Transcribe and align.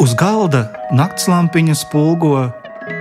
Uz 0.00 0.14
galda 0.18 0.62
naktslampiņa 0.94 1.74
spulgo, 1.76 2.46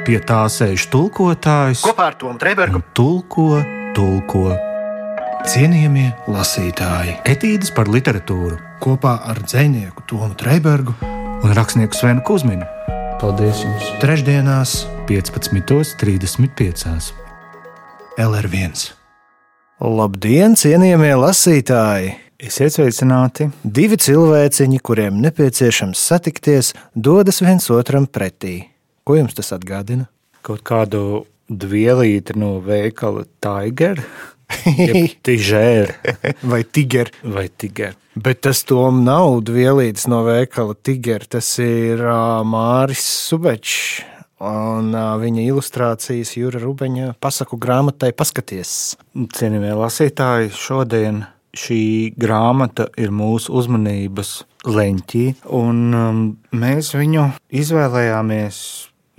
pie 0.07 0.19
tā 0.27 0.43
sēž 0.51 0.89
tulkotājs. 0.91 1.85
Kopā 1.85 2.09
ar 2.11 2.17
Tomu 2.19 2.41
Trēbergu 2.41 2.83
tulko, 2.97 3.61
tulko. 3.95 4.51
cienījamie 5.47 6.11
lasītāji. 6.27 7.21
Etīdes 7.25 7.71
par 7.73 7.87
literatūru 7.87 8.59
Kopā 8.81 9.19
ar 9.31 9.39
dzinieku 9.45 10.03
Tomu 10.09 10.35
Trēbergu 10.35 10.97
un 11.41 11.55
rakstnieku 11.57 11.97
Svenu 11.97 12.21
Kusminu 12.25 12.67
Paldies 13.21 13.59
jums! 13.61 13.85
trešdienās 14.01 14.71
15.35. 15.05 17.13
LR1. 18.17 18.73
Labdien, 19.77 20.57
cienījamie 20.57 21.13
lasītāji! 21.21 22.30
Esiet 22.41 22.73
sveicināti! 22.73 23.51
Divi 23.61 23.99
cilvēciņi, 24.01 24.79
kuriem 24.81 25.19
nepieciešams 25.21 25.99
satikties, 26.09 26.71
dodas 26.97 27.37
viens 27.45 27.67
otram 27.69 28.07
pretī. 28.09 28.63
Ko 29.05 29.13
jums 29.19 29.35
tas 29.37 29.51
atgādina? 29.53 30.07
Kaut 30.41 30.63
kādu 30.65 31.27
dvielīti 31.45 32.33
no 32.41 32.55
veikala 32.65 33.27
Tiger, 33.45 34.01
Tižēra 35.25 36.15
Vai 36.41 36.63
tigeri? 36.65 37.13
vai 37.23 37.45
Tiger. 37.47 37.93
Bet 38.17 38.41
tas 38.43 38.63
tom 38.67 39.03
nav 39.05 39.45
vielītis 39.47 40.07
no 40.11 40.23
veikala 40.25 40.73
Tiger. 40.75 41.23
Tas 41.29 41.47
ir 41.61 42.01
ā, 42.01 42.41
Māris 42.43 43.05
Subečs. 43.29 44.01
Un 44.41 44.89
ā, 44.97 45.05
viņa 45.21 45.45
ilustrācijas 45.45 46.33
Jūra 46.35 46.59
Rubeņa 46.65 47.13
pasaku 47.21 47.61
grāmatai 47.61 48.09
paskaties. 48.17 48.97
Cienījamie 49.37 49.77
lasītāji, 49.77 50.51
šodien 50.57 51.21
šī 51.57 52.13
grāmata 52.19 52.87
ir 52.99 53.11
mūsu 53.15 53.55
uzmanības 53.59 54.29
leņķī, 54.67 55.25
un 55.57 55.83
um, 55.97 56.23
mēs 56.53 56.93
viņu 56.97 57.31
izvēlējāmies 57.61 58.57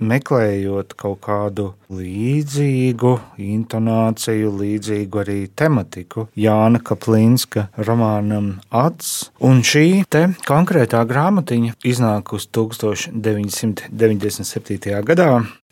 meklējot 0.03 0.93
kaut 0.99 1.21
kādu 1.23 1.69
līdzīgu 1.93 3.13
intonāciju, 3.43 4.51
līdzīgu 4.59 5.21
arī 5.23 5.47
tematiku 5.55 6.27
Jāna 6.39 6.79
Kaplīnska 6.83 7.67
romānam 7.87 8.47
Ats. 8.73 9.31
Un 9.43 9.61
šī 9.65 10.03
te 10.11 10.27
konkrētā 10.47 11.05
grāmatiņa 11.09 11.73
iznāk 11.87 12.33
uz 12.35 12.47
1997. 12.51 15.03
gadā. 15.07 15.31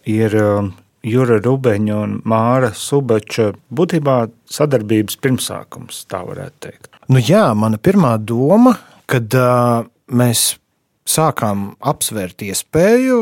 Ir 0.10 0.32
um, 0.42 0.74
Jura 1.08 1.40
Rubeņa 1.42 1.98
un 1.98 2.18
Māra 2.30 2.72
Subača 2.78 3.52
būtībā 3.74 4.18
sadarbības 4.52 5.18
pirmsākums, 5.22 6.04
tā 6.12 6.22
varētu 6.28 6.68
teikt. 6.68 6.92
Nu, 7.12 7.22
jā, 7.22 7.48
mana 7.58 7.80
pirmā 7.82 8.16
doma, 8.22 8.76
kad 9.10 9.34
uh, 9.36 9.88
mēs 10.08 10.56
sākām 11.10 11.72
apsvērt 11.82 12.46
iespēju 12.46 13.18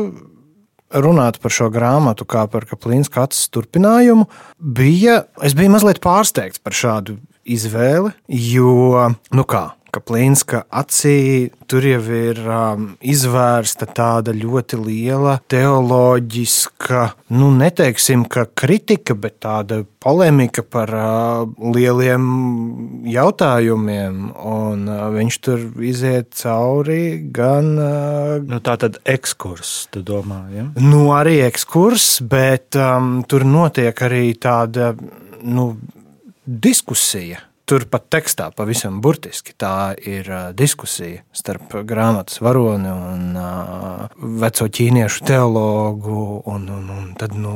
runāt 1.00 1.38
par 1.40 1.54
šo 1.54 1.70
grāmatu, 1.72 2.26
kā 2.28 2.44
par 2.50 2.66
Kaplīnas 2.68 3.10
katras 3.12 3.48
turpinājumu, 3.54 4.26
bija, 4.58 5.24
es 5.46 5.54
biju 5.58 5.72
mazliet 5.76 6.02
pārsteigts 6.02 6.62
par 6.62 6.76
šādu 6.76 7.16
izvēli, 7.50 8.12
jo, 8.28 9.10
nu 9.34 9.44
kā, 9.48 9.70
Kaplīnska 9.90 10.64
acī 10.70 11.50
tur 11.70 11.84
jau 11.86 12.00
ir 12.14 12.38
um, 12.46 12.84
izvērsta 13.02 13.88
tāda 13.90 14.34
ļoti 14.34 14.78
liela 14.78 15.36
teoloģiska, 15.50 17.02
nu, 17.34 17.50
neteiksim, 17.58 18.24
ka 18.30 18.46
kritika, 18.54 19.16
bet 19.18 19.40
tāda 19.42 19.80
polemika 20.02 20.62
par 20.62 20.94
uh, 20.94 21.42
lieliem 21.74 22.28
jautājumiem. 23.10 24.22
Un 24.50 24.86
uh, 24.86 25.08
viņš 25.14 25.40
tur 25.46 25.66
iziet 25.86 26.30
cauri 26.38 27.18
gan. 27.34 27.74
Uh, 27.74 28.38
Nu, 28.50 28.62
tā 28.64 28.76
tad 28.80 29.00
ekskurss, 29.08 29.88
tu 29.94 30.04
domā, 30.06 30.44
ja? 30.54 30.66
Nu, 30.78 31.08
arī 31.16 31.40
ekskurss, 31.48 32.20
bet 32.22 32.78
um, 32.78 33.20
tur 33.28 33.46
notiek 33.46 34.06
arī 34.06 34.30
tāda 34.38 34.94
nu, 35.42 35.72
diskusija. 36.44 37.49
Tur 37.70 37.84
pat 37.86 38.08
tekstā 38.10 38.48
pavisam 38.50 38.96
burtiski 38.98 39.52
tā 39.54 39.92
ir 40.02 40.26
diskusija 40.58 41.20
starp 41.30 41.76
grāmatas 41.86 42.40
varoni 42.42 42.90
un 42.90 43.36
veco 44.42 44.66
ķīniešu 44.66 45.22
teologu. 45.28 46.16
Un, 46.50 46.64
un, 46.66 46.88
un 46.90 47.12
tad, 47.20 47.36
nu, 47.38 47.52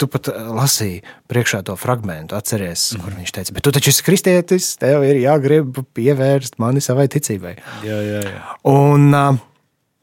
tu 0.00 0.08
pat 0.08 0.32
lasīji 0.32 1.02
priekšā 1.28 1.60
to 1.68 1.76
fragment, 1.76 2.32
atceries, 2.32 2.86
mm. 2.94 3.04
kur 3.04 3.18
viņš 3.18 3.34
teica, 3.36 3.56
bet 3.58 3.68
tu 3.68 3.74
taču 3.76 3.92
esi 3.92 4.08
kristietis, 4.08 4.70
tev 4.80 5.04
ir 5.04 5.20
jāgrib 5.20 5.82
pievērst 5.92 6.56
mani 6.64 6.80
savai 6.84 7.10
ticībai. 7.12 7.58
Jā, 7.84 8.00
jā, 8.00 8.24
jā. 8.24 8.42
Un 8.72 9.12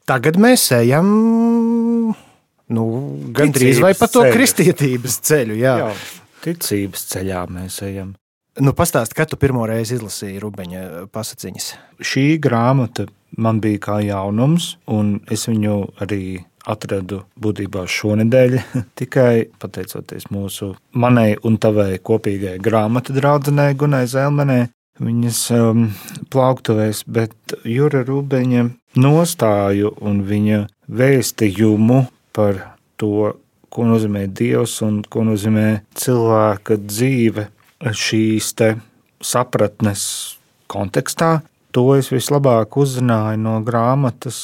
tagad 0.06 0.38
mēs 0.38 0.70
ejam. 0.78 1.12
Nu, 2.72 2.88
Gan 3.34 3.50
drīz 3.58 3.82
vai 3.82 3.96
pa 3.98 4.06
to 4.06 4.22
ceļu. 4.22 4.38
kristietības 4.38 5.18
ceļu. 5.26 5.58
Jā. 5.66 5.78
jā. 5.82 5.94
Ticības 6.46 7.08
ceļā 7.10 7.46
mēs 7.50 7.82
ejam. 7.90 8.14
Nu, 8.60 8.74
Pastāstiet, 8.76 9.16
kad 9.16 9.30
tu 9.32 9.38
pirmo 9.40 9.64
reizi 9.64 9.94
izlasīji 9.96 10.40
Rubeņa 10.42 10.80
pasakiņas. 11.12 11.68
Šī 12.04 12.24
grāmata 12.42 13.06
man 13.40 13.62
bija 13.64 13.80
kā 13.80 13.94
jaunums, 14.04 14.74
un 14.92 15.14
es 15.32 15.46
viņu 15.48 15.76
arī 16.04 16.42
atradu 16.68 17.22
būtībā 17.40 17.86
šonadēļ. 17.88 18.58
Tikai 19.00 19.46
pateicoties 19.62 20.28
mūsu 20.34 20.74
manai 20.92 21.32
un 21.48 21.56
tavai 21.56 21.96
kopīgai 21.96 22.58
grāmatu 22.60 23.16
draudzenei 23.16 23.72
Gunai 23.72 24.04
Zelmenē, 24.12 24.58
viņas 25.00 25.40
um, 25.56 25.88
plauktuvēs, 26.28 27.06
bet 27.08 27.56
Jura 27.64 28.04
Rubeņa 28.04 28.66
nostāju 29.00 29.94
un 30.04 30.20
viņa 30.28 30.66
vēstījumu 30.92 32.04
par 32.36 32.60
to, 33.00 33.32
ko 33.72 33.88
nozīmē 33.88 34.26
Dievs 34.28 34.76
un 34.84 35.00
ko 35.08 35.24
nozīmē 35.24 35.66
cilvēka 35.96 36.76
dzīve 36.84 37.48
šīs 37.90 38.52
sapratnes 39.22 40.04
kontekstā, 40.70 41.40
to 41.72 41.94
es 41.96 42.12
vislabāk 42.12 42.76
uzzināju 42.78 43.40
no 43.40 43.58
grāmatas 43.66 44.38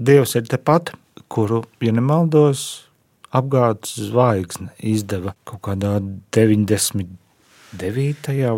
Dievs 0.00 0.32
ir 0.38 0.46
tepat, 0.48 0.94
kuru, 1.28 1.58
ja 1.84 1.92
nemaldos, 1.92 2.88
apgādes 3.36 3.98
zvaigzne 4.08 4.70
izdeva 4.80 5.34
kaut 5.44 5.60
kādā 5.66 5.98
99. 6.32 7.04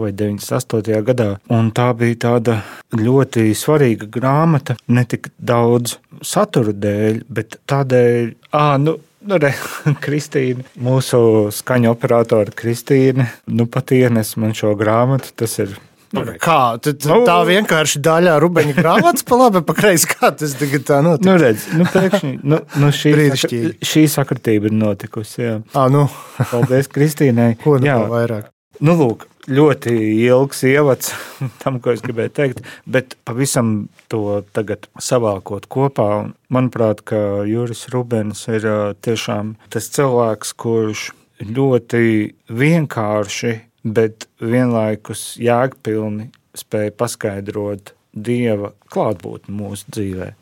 vai 0.04 0.12
98. 0.14 1.02
gadā. 1.08 1.26
Un 1.50 1.72
tā 1.74 1.88
bija 1.98 2.20
tāda 2.28 2.54
ļoti 2.94 3.50
svarīga 3.58 4.06
grāmata, 4.06 4.78
ne 4.86 5.02
tik 5.02 5.32
daudz 5.34 5.98
satura 6.22 6.70
dēļ, 6.70 7.24
bet 7.26 7.58
tādēļ, 7.66 8.30
ah, 8.54 8.78
nu, 8.78 8.94
Nu, 9.22 9.38
re, 9.38 9.52
Kristīna, 10.04 10.64
mūsu 10.82 11.48
skaņu 11.54 11.92
operātora 11.94 12.50
Kristīna, 12.58 13.28
nu 13.54 13.68
pat 13.70 13.92
ienes 13.94 14.34
man 14.40 14.54
šo 14.58 14.74
grāmatu. 14.78 15.30
Tas 15.38 15.54
ir 15.62 15.76
nu, 16.12 16.24
Kā 16.42 16.76
tad, 16.82 17.06
Nu. 17.08 17.22
tā 17.24 17.38
vienkārši 17.48 18.02
daļā 18.04 18.34
Rubeņa 18.42 18.74
grāmatas 18.76 19.24
pa 19.24 19.38
labi, 19.40 19.62
pa 19.64 19.76
kreisi. 19.78 20.10
Kā 20.10 20.28
tas 20.36 20.56
tagad 20.60 20.84
tā 20.90 20.98
notiek? 21.06 21.24
Nu, 21.30 21.36
redz, 21.40 21.68
nu, 21.78 21.86
pēkšņi, 21.88 22.32
nu, 22.42 22.58
nu 22.82 22.90
šī, 22.92 23.14
sakri, 23.32 23.60
šī 23.92 24.02
sakritība 24.12 24.68
ir 24.68 24.76
notikusi. 24.76 25.38
Jā. 25.40 25.54
À, 25.72 25.86
nu, 25.92 26.08
Paldies 26.50 26.90
Kristīnai. 26.92 27.54
ko 27.62 27.78
nu 27.80 27.88
jā, 27.88 27.96
vairāk? 28.10 28.50
nu, 28.82 28.96
lūk, 28.98 29.28
ļoti 29.50 29.94
ilgs 30.26 30.62
ievads 30.68 31.12
tam, 31.62 31.80
ko 31.82 31.94
es 31.94 32.02
gribēju 32.04 32.34
teikt, 32.36 32.62
bet 32.86 33.16
pavisam 33.26 33.88
to 34.12 34.42
tagad 34.54 34.88
savākot 35.00 35.66
kopā. 35.72 36.08
Manuprāt, 36.52 37.02
ka 37.08 37.42
Juris 37.48 37.88
Rubens 37.94 38.44
ir 38.52 38.68
tiešām 39.02 39.56
tas 39.72 39.90
cilvēks, 39.94 40.54
kurš 40.54 41.10
ļoti 41.42 42.04
vienkārši, 42.52 43.56
bet 43.82 44.28
vienlaikus 44.38 45.32
jēgpilni 45.42 46.30
spēja 46.54 46.94
paskaidrot 46.94 47.94
Dieva 48.12 48.74
klātbūtni 48.92 49.54
mūsu 49.56 49.88
dzīvē 49.96 50.34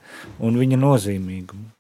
un 0.43 0.59
viņa 0.59 0.81
nozīmīgumu. 0.83 1.71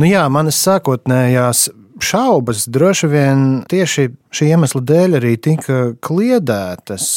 Nu 0.00 0.08
jā, 0.08 0.22
manas 0.32 0.56
sākotnējās 0.64 1.66
šaubas 2.02 2.64
droši 2.72 3.08
vien 3.12 3.42
tieši 3.68 4.06
šī 4.32 4.48
iemesla 4.54 4.80
dēļ 4.88 5.18
arī 5.18 5.32
tika 5.40 5.80
kliedētas, 6.02 7.08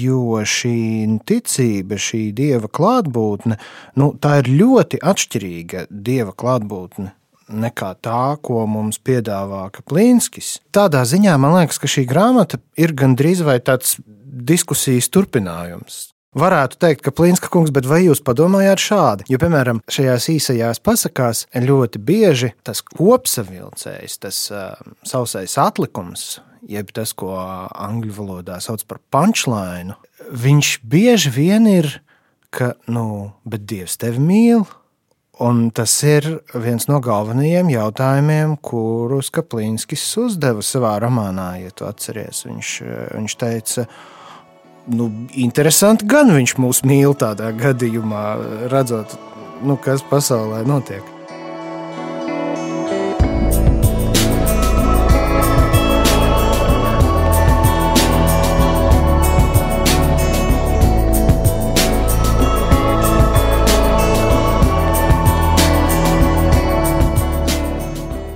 jo 0.00 0.40
šī 0.40 0.78
ticība, 1.28 1.98
šī 2.00 2.22
dieva 2.36 2.70
klātbūtne, 2.72 3.58
nu, 4.00 4.08
tā 4.16 4.38
ir 4.40 4.50
ļoti 4.56 5.02
atšķirīga 5.04 5.86
dieva 5.90 6.32
klātbūtne. 6.32 7.12
Nekā 7.44 7.90
tā, 8.00 8.38
ko 8.40 8.62
mums 8.64 8.96
piedāvā 9.04 9.66
Kaplīnskis. 9.74 10.62
Tādā 10.72 11.02
ziņā 11.04 11.36
man 11.36 11.58
liekas, 11.58 11.76
ka 11.82 11.90
šī 11.92 12.06
grāmata 12.08 12.56
ir 12.80 12.96
gandrīz 12.96 13.44
vai 13.44 13.58
tāds 13.60 13.98
diskusijas 14.24 15.12
turpinājums. 15.12 16.13
Varētu 16.34 16.80
teikt, 16.82 17.04
ka 17.06 17.12
Plīnska 17.14 17.50
kungs, 17.52 17.70
bet 17.74 17.86
vai 17.86 18.00
jūs 18.04 18.22
padomājāt 18.26 18.82
šādi? 18.82 19.28
Jo, 19.30 19.38
piemēram, 19.42 19.82
šajās 19.86 20.26
īsajās 20.32 20.82
pasakās 20.82 21.44
ļoti 21.54 22.00
bieži 22.02 22.50
tas 22.66 22.82
kopsavilcējs, 22.82 24.18
tas 24.24 24.40
uh, 24.50 24.74
sausais 25.06 25.54
atlikums 25.62 26.34
jeb 26.68 26.92
tas, 26.94 27.12
ko 27.16 27.34
angļu 27.36 28.14
valodā 28.16 28.58
sauc 28.62 28.84
par 28.88 29.00
punchline, 29.12 29.96
viņš 30.30 30.78
bieži 30.88 31.32
vien 31.34 31.68
ir, 31.68 31.90
ka, 32.54 32.74
nu, 32.90 33.34
bet 33.48 33.66
Dievs 33.68 33.98
tevi 34.00 34.22
mīl. 34.22 34.64
Un 35.42 35.72
tas 35.74 35.90
ir 36.06 36.28
viens 36.62 36.84
no 36.86 37.00
galvenajiem 37.02 37.72
jautājumiem, 37.72 38.52
kurus 38.62 39.32
Kaplīnskis 39.34 40.04
uzdeva 40.22 40.62
savā 40.62 40.92
romānā, 41.02 41.56
ja 41.64 41.72
tu 41.74 41.88
atceries. 41.88 42.44
Viņš, 42.46 42.70
viņš 43.16 43.34
teica, 43.40 43.88
nu, 44.86 45.08
interesanti, 45.38 46.06
gan 46.08 46.32
viņš 46.34 46.56
mūs 46.60 46.82
mīl 46.88 47.16
tādā 47.16 47.50
gadījumā, 47.56 48.24
redzot, 48.72 49.16
nu, 49.64 49.78
kas 49.80 50.04
pasaulē 50.10 50.64
notiek. 50.68 51.04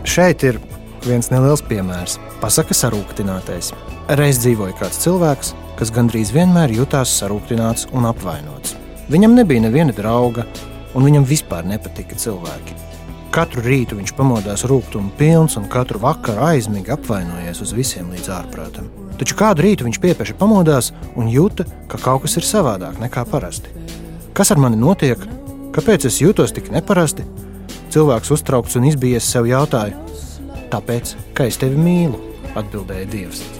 Šeit 0.09 0.43
ir 0.43 0.57
viens 1.05 1.29
neliels 1.31 1.61
piemērs. 1.63 2.17
Pasaka 2.43 2.75
sarūktinātais. 2.75 3.71
Reiz 4.19 4.41
dzīvoja 4.43 4.75
kāds 4.81 4.99
cilvēks, 5.05 5.53
kas 5.79 5.93
gandrīz 5.95 6.33
vienmēr 6.35 6.73
jutās 6.75 7.13
sarūktināts 7.21 7.87
un 7.97 8.09
apvainots. 8.11 8.75
Viņam 9.09 9.37
nebija 9.39 9.63
neviena 9.65 9.95
drauga, 9.95 10.45
un 10.99 11.07
viņam 11.07 11.27
vispār 11.29 11.65
nepatika 11.69 12.19
cilvēki. 12.19 12.77
Katru 13.33 13.63
rītu 13.63 13.99
viņš 13.99 14.15
pamodās 14.19 14.65
rūkstoši 14.69 15.15
pilns 15.19 15.57
un 15.61 15.69
katru 15.71 16.01
vakaru 16.03 16.43
aizmīgi 16.49 16.93
apvainojies 16.97 17.63
uz 17.65 17.75
visiem 17.77 18.11
līdz 18.13 18.31
ārprātam. 18.39 18.89
Taču 19.21 19.37
kādu 19.39 19.65
rītu 19.67 19.87
viņš 19.87 20.01
piepieši 20.03 20.37
pamodās 20.39 20.93
un 21.17 21.31
jūta, 21.31 21.67
ka 21.89 22.01
kaut 22.03 22.25
kas 22.25 22.39
ir 22.41 22.49
savādāk 22.49 23.01
nekā 23.03 23.25
parasti. 23.31 23.73
Kas 24.37 24.53
ar 24.55 24.61
mani 24.63 24.81
notiek? 24.81 25.23
Kāpēc 25.77 26.09
es 26.09 26.21
jūtos 26.23 26.55
tik 26.57 26.73
neparasti? 26.75 27.27
Cilvēks 27.93 28.33
uztraukts 28.35 28.77
un 28.79 28.87
izbijies 28.89 29.29
sev 29.29 29.49
jautāja, 29.49 29.97
Tāpēc, 30.69 31.15
ka 31.33 31.47
es 31.49 31.57
tevi 31.61 31.81
mīlu, 31.81 32.21
atbildēja 32.59 33.09
Dievs. 33.09 33.58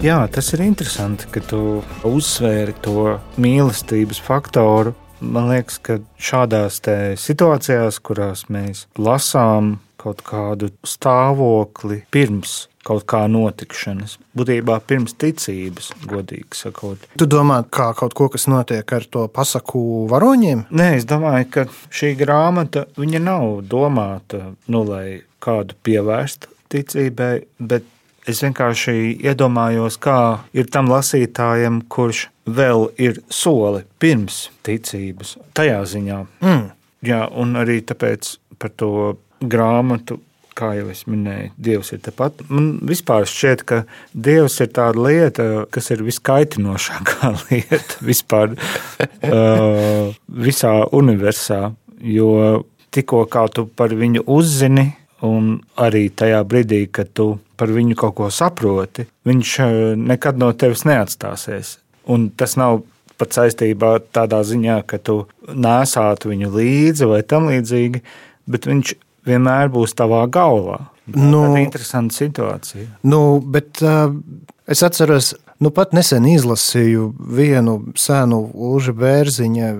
Jā, 0.00 0.22
tas 0.32 0.46
ir 0.56 0.62
interesanti, 0.64 1.26
ka 1.28 1.42
tu 1.44 1.82
uzsvēri 2.08 2.72
to 2.80 3.18
mīlestības 3.36 4.22
faktoru. 4.24 4.94
Man 5.20 5.50
liekas, 5.50 5.76
ka 5.84 5.98
šādās 6.16 6.80
situācijās, 7.20 7.98
kurās 8.00 8.46
mēs 8.48 8.86
lasām 8.96 9.74
kaut 10.00 10.24
kādu 10.24 10.70
stāvokli 10.88 12.00
pirms 12.08 12.69
kaut 12.86 13.04
kā 13.10 13.24
notikšanas. 13.30 14.16
Būtībā 14.36 14.78
pirms 14.88 15.14
ticības, 15.20 15.90
godīgi 16.08 16.56
sakot. 16.56 17.04
Tu 17.20 17.28
domā, 17.28 17.60
kā 17.68 17.90
kaut 17.98 18.16
ko, 18.16 18.30
kas 18.32 18.48
notiek 18.50 18.92
ar 18.96 19.06
to 19.12 19.26
pasaku 19.32 20.06
varoņiem? 20.10 20.66
Nē, 20.72 20.90
es 21.00 21.08
domāju, 21.08 21.48
ka 21.52 21.66
šī 21.92 22.14
grāmata 22.20 22.86
nav 22.96 23.60
domāta, 23.68 24.54
nu, 24.66 24.84
lai 24.88 25.22
kādu 25.44 25.76
pievērstu 25.84 26.48
ticībai, 26.70 27.32
bet 27.58 27.84
es 28.28 28.42
vienkārši 28.44 29.16
iedomājos, 29.26 29.96
kā 30.00 30.18
ir 30.56 30.68
tam 30.72 30.90
lasītājam, 30.92 31.82
kurš 31.88 32.28
vēl 32.46 32.90
ir 33.00 33.20
soli 33.32 33.84
pirms 34.02 34.48
ticības, 34.66 35.36
tajā 35.56 35.80
ziņā. 35.88 36.20
Mm. 36.44 36.68
Jā, 37.06 37.24
un 37.32 37.56
arī 37.56 37.80
tāpēc 37.88 38.34
par 38.60 38.72
to 38.76 38.92
grāmatu 39.40 40.20
kā 40.60 40.74
jau 40.76 40.90
es 40.92 41.06
minēju, 41.08 41.54
Dievs 41.56 41.94
ir 41.96 42.02
tepat. 42.04 42.44
Man 42.52 42.72
vispār 42.86 43.26
šķiet, 43.28 43.64
ka 43.66 43.82
Dievs 44.12 44.60
ir 44.60 44.70
tāda 44.76 45.04
lieta, 45.08 45.48
kas 45.72 45.90
ir 45.94 46.04
viskaitinošākā 46.06 47.32
lieta 47.48 48.00
vispār 48.04 48.54
uh, 48.56 50.12
visā 50.48 50.74
universā. 50.96 51.70
Jo 52.00 52.62
tikko 52.92 53.26
kā 53.30 53.44
tu 53.52 53.66
par 53.76 53.92
viņu 53.96 54.24
uzzini, 54.30 54.90
un 55.26 55.58
arī 55.80 56.08
tajā 56.16 56.40
brīdī, 56.48 56.86
kad 56.92 57.10
tu 57.16 57.34
par 57.60 57.72
viņu 57.74 57.96
kaut 57.98 58.16
ko 58.16 58.30
saproti, 58.32 59.04
viņš 59.28 59.56
nekad 60.00 60.40
no 60.40 60.50
tevis 60.56 60.86
neatstāsies. 60.88 61.76
Un 62.10 62.30
tas 62.32 62.56
nav 62.56 62.80
pat 63.20 63.36
saistībā 63.36 63.98
tādā 64.14 64.40
ziņā, 64.46 64.80
ka 64.88 64.96
tu 64.96 65.22
nesātu 65.52 66.32
viņu 66.32 66.52
līdzi 66.54 67.08
vai 67.10 67.20
tam 67.20 67.50
līdzīgi, 67.50 68.00
bet 68.50 68.68
viņš 68.70 68.94
vienmēr 69.30 69.70
būs 69.72 69.94
tavā 69.98 70.24
galvā. 70.32 70.80
Nu, 71.10 71.44
tā 71.46 71.54
ir 71.54 71.64
interesanta 71.64 72.14
situācija. 72.14 72.86
Nu, 73.08 73.22
bet, 73.42 73.80
uh, 73.82 74.12
es 74.70 74.84
atceros, 74.86 75.32
nu 75.62 75.72
pat 75.74 75.94
nesen 75.96 76.28
izlasīju 76.30 77.10
vienu 77.38 77.78
senu 77.98 78.44
Ulža 78.54 78.94
Bērziņa 78.98 79.72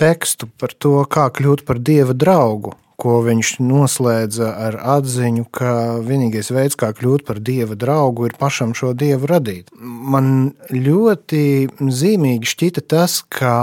tekstu 0.00 0.50
par 0.60 0.76
to, 0.76 0.98
kā 1.08 1.30
kļūt 1.38 1.64
par 1.68 1.80
dieva 1.80 2.16
draugu 2.16 2.76
ko 3.00 3.20
viņš 3.24 3.56
noslēdza 3.60 4.50
ar 4.66 4.78
atziņu, 4.96 5.46
ka 5.54 5.72
vienīgais 6.04 6.48
veids, 6.54 6.78
kā 6.80 6.92
kļūt 6.96 7.26
par 7.28 7.40
dieva 7.44 7.76
draugu, 7.78 8.28
ir 8.28 8.36
pašam 8.40 8.72
šo 8.76 8.94
dievu 8.96 9.28
radīt. 9.30 9.68
Man 9.76 10.54
ļoti 10.72 11.42
zīmīgi 11.76 12.52
šķita 12.52 12.86
tas, 12.88 13.20
ka 13.28 13.56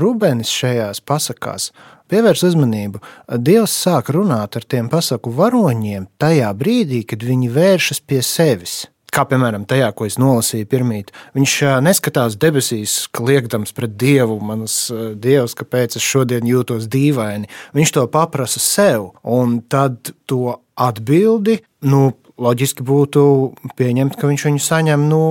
Rubens 0.00 0.52
šajās 0.52 1.04
pasakās 1.04 1.70
Pievērs 2.12 2.42
uzmanību. 2.44 3.00
Dievs 3.40 3.74
sāk 3.84 4.10
runāt 4.12 4.58
ar 4.58 4.66
tiem 4.68 4.90
pasaku 4.92 5.32
varoņiem 5.32 6.10
tajā 6.20 6.50
brīdī, 6.58 7.00
kad 7.08 7.24
viņi 7.24 7.48
vēršas 7.54 8.02
pie 8.04 8.20
sevis. 8.24 8.82
Kā 9.14 9.22
piemēram, 9.30 9.62
tajā, 9.70 9.92
ko 9.94 10.08
es 10.08 10.16
nolasīju 10.18 10.66
pirmīt. 10.66 11.12
Viņš 11.38 11.54
neskatās 11.86 12.34
debesīs, 12.42 12.96
kliegdams 13.14 13.70
pret 13.76 13.94
dievu, 14.00 14.40
manas 14.42 14.88
dievs, 14.90 15.54
kāpēc 15.56 15.96
es 16.00 16.04
šodien 16.04 16.48
jūtos 16.50 16.88
dīvaini. 16.90 17.48
Viņš 17.78 17.94
to 17.94 18.04
paprasa 18.10 18.60
sev, 18.60 19.12
un 19.22 19.60
tad 19.70 20.10
to 20.26 20.58
atbildi, 20.74 21.60
nu, 21.86 22.08
loģiski 22.40 22.84
būtu 22.86 23.24
pieņemt, 23.78 24.16
ka 24.18 24.28
viņš 24.30 24.46
viņu 24.48 24.62
saņem 24.62 25.06
no 25.10 25.24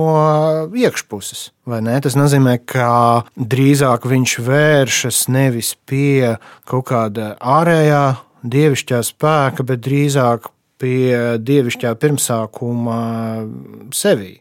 iekšpuses. 0.72 1.50
Tas 1.64 2.16
nozīmē, 2.18 2.58
ka 2.64 3.24
drīzāk 3.36 4.08
viņš 4.08 4.36
vēršas 4.46 5.24
nevis 5.32 5.74
pie 5.88 6.36
kaut 6.68 6.88
kāda 6.92 7.34
ārējā 7.40 8.04
dievišķā 8.44 9.02
spēka, 9.08 9.66
bet 9.66 9.84
drīzāk 9.84 10.48
pie 10.80 11.38
dievišķā 11.40 11.94
pirmsākuma 12.00 12.98
sevī. 13.94 14.38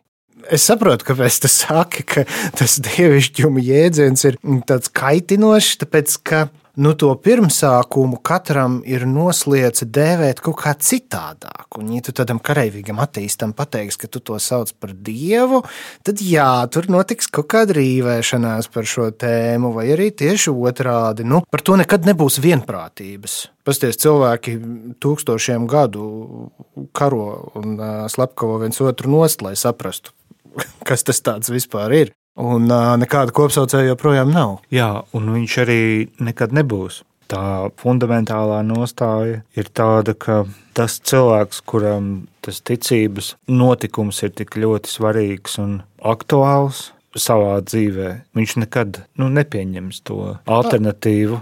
Es 0.51 0.65
saprotu, 0.67 1.05
kāpēc 1.07 1.37
tas 1.45 1.53
saka, 1.63 2.03
ka 2.03 2.23
tas 2.57 2.75
dievišķuma 2.83 3.63
jēdziens 3.63 4.25
ir 4.27 4.39
tāds 4.67 4.91
kaitinošs, 4.91 5.77
tāpēc 5.85 6.17
ka 6.27 6.41
nu, 6.75 6.93
to 6.97 7.11
pirmsākumu 7.21 8.17
katram 8.25 8.79
ir 8.89 9.05
noslēdz 9.09 9.85
dēvēt 9.93 10.41
kaut 10.43 10.57
kā 10.63 10.73
citādāk. 10.73 11.77
Un, 11.77 11.91
ja 11.93 12.01
tu 12.05 12.13
tādam 12.15 12.39
karavīgam 12.43 13.01
attīstam 13.03 13.53
pateiks, 13.57 13.97
ka 14.01 14.09
tu 14.09 14.21
to 14.23 14.39
sauc 14.41 14.73
par 14.81 14.93
dievu, 14.93 15.63
tad 16.05 16.23
jā, 16.25 16.49
tur 16.73 16.89
notiks 16.93 17.29
kaut 17.33 17.49
kāda 17.53 17.77
rīvēšanās 17.77 18.71
par 18.73 18.89
šo 18.89 19.11
tēmu, 19.11 19.73
vai 19.75 19.87
arī 19.93 20.09
tieši 20.23 20.53
otrādi. 20.53 21.27
Nu, 21.27 21.43
par 21.49 21.61
to 21.65 21.77
nekad 21.79 22.09
nebūs 22.09 22.39
vienprātības. 22.43 23.37
Pasties 23.63 24.01
cilvēki 24.01 24.57
tūkstošiem 25.03 25.69
gadu 25.71 26.49
karo 26.97 27.53
un 27.59 27.77
slepkavo 28.11 28.59
viens 28.65 28.81
otru 28.83 29.13
nost, 29.13 29.45
lai 29.45 29.53
saprastu, 29.59 30.15
kas 30.87 31.05
tas 31.05 31.53
vispār 31.53 31.99
ir. 32.01 32.13
Un 32.39 32.65
nekāda 32.65 33.33
kopsaucēja 33.35 33.91
joprojām 33.91 34.31
nav. 34.33 34.57
Jā, 34.73 35.03
un 35.13 35.29
viņš 35.35 35.57
arī 35.61 35.81
nekad 36.23 36.55
nebūs. 36.55 37.03
Tā 37.29 37.69
fundamentālā 37.79 38.59
nostāja 38.67 39.43
ir 39.57 39.69
tāda, 39.73 40.13
ka 40.13 40.43
tas 40.75 40.99
cilvēks, 40.99 41.61
kuram 41.69 42.09
tas 42.43 42.59
ticības 42.65 43.33
notikums 43.47 44.19
ir 44.25 44.33
tik 44.35 44.57
ļoti 44.59 44.91
svarīgs 44.91 45.57
un 45.61 45.79
aktuāls 46.03 46.89
savā 47.15 47.59
dzīvē, 47.61 48.09
viņš 48.35 48.57
nekad 48.65 49.03
nu, 49.21 49.29
nepieņems 49.29 50.01
to 50.09 50.35
alternatīvu. 50.49 51.39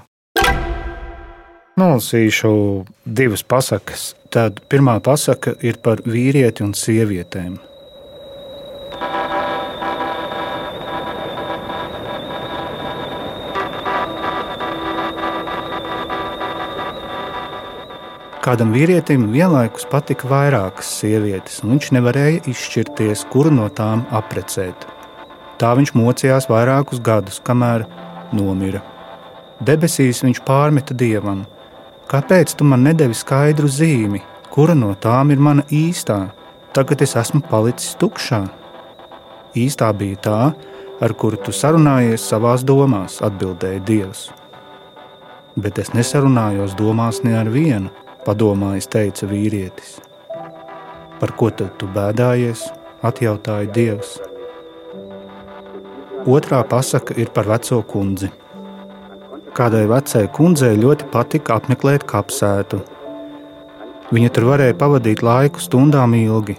Nolasīšu 1.80 2.54
divas 3.08 3.44
pasakas. 3.48 4.12
Tad 4.32 4.60
pirmā 4.70 5.00
pasaka 5.04 5.56
ir 5.66 5.80
par 5.84 6.04
vīrieti 6.06 6.64
un 6.68 6.76
sievietēm. 6.78 7.58
Kādam 18.42 18.72
vīrietim 18.74 19.28
vienlaikus 19.30 19.84
patika 19.86 20.26
vairākas 20.26 20.88
sievietes, 20.98 21.60
un 21.62 21.76
viņš 21.76 21.92
nevarēja 21.94 22.40
izšķirties, 22.50 23.28
kuru 23.30 23.52
no 23.54 23.68
tām 23.70 24.02
apprecēt. 24.18 24.88
Tā 25.62 25.76
viņš 25.78 25.92
mocījās 25.94 26.50
vairākus 26.50 27.04
gadus, 27.06 27.38
kamēr 27.46 27.86
nomira. 28.34 28.82
Debesīs 29.62 30.24
viņš 30.26 30.42
pārmeta 30.48 30.98
dievam: 30.98 31.46
Kāpēc 32.10 32.56
tu 32.58 32.66
man 32.66 32.82
nedevi 32.90 33.14
skaidru 33.14 33.70
zīmi, 33.70 34.24
kura 34.50 34.74
no 34.74 34.96
tām 34.98 35.30
ir 35.30 35.38
mana 35.38 35.68
īstā? 35.70 36.32
Tagad 36.74 37.06
es 37.06 37.14
esmu 37.22 37.46
palicis 37.46 37.94
tukšā. 38.02 38.42
Īstā 39.54 39.94
bija 39.94 40.18
tā, 40.26 40.44
ar 40.98 41.14
kuru 41.14 41.38
tu 41.38 41.54
sarunājies 41.54 42.26
savās 42.26 42.66
domās, 42.66 43.22
atbildēja 43.22 43.86
Dievs. 43.86 44.32
Bet 45.62 45.78
es 45.78 45.94
nesarunājos 45.94 46.74
domās 46.80 47.22
ne 47.22 47.38
ar 47.38 47.50
vienu, 47.54 47.92
padomājis, 48.26 48.90
teica 48.92 49.30
vīrietis. 49.30 49.98
Par 51.20 51.34
ko 51.38 51.50
tad 51.54 51.76
tu 51.78 51.90
bēdājies? 51.92 52.70
atjautāja 53.02 53.70
Dievs. 53.74 54.20
Otrā 56.30 56.62
pasaka 56.70 57.16
ir 57.18 57.32
par 57.34 57.50
veco 57.50 57.82
kundzi. 57.82 58.30
Kādai 59.58 59.88
vecai 59.90 60.28
kundzei 60.32 60.78
ļoti 60.80 61.08
patika 61.12 61.58
apmeklēt 61.58 62.06
kapsētu. 62.08 62.82
Viņa 64.12 64.30
tur 64.36 64.48
varēja 64.52 64.78
pavadīt 64.78 65.24
laiku 65.26 65.64
stundām 65.64 66.14
ilgi, 66.16 66.58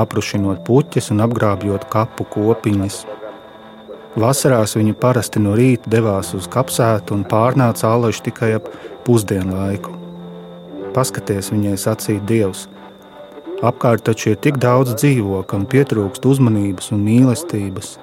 aprušinot 0.00 0.64
puķes 0.66 1.12
un 1.14 1.22
apgrābjot 1.24 1.86
kapu 1.92 2.26
kopiņas. 2.34 3.04
Vasarās 4.16 4.74
viņa 4.78 4.96
parasti 5.00 5.42
no 5.44 5.54
rīta 5.56 5.92
devās 5.92 6.32
uz 6.36 6.48
kapsētu 6.48 7.14
un 7.16 7.24
pārnāca 7.28 7.92
āleši 7.92 8.26
tikai 8.30 8.54
ap 8.58 8.72
pusdienu 9.04 9.60
laiku. 9.60 10.05
Paskaties, 10.96 11.52
viņai 11.52 11.76
sacīja 11.76 12.24
Dievs. 12.24 12.66
Apkārt 13.64 14.06
taču 14.08 14.32
ir 14.32 14.40
tik 14.40 14.56
daudz 14.60 14.94
dzīvo, 14.96 15.42
kam 15.48 15.66
pietrūkst 15.68 16.24
uzmanības 16.28 16.90
un 16.96 17.04
mīlestības. 17.04 17.94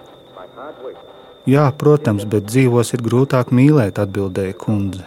Jā, 1.50 1.66
protams, 1.78 2.24
bet 2.30 2.46
dzīvos 2.48 2.94
ir 2.96 3.04
grūtāk 3.04 3.50
mīlēt, 3.52 3.98
atbildēja 4.00 4.56
kundze. 4.62 5.04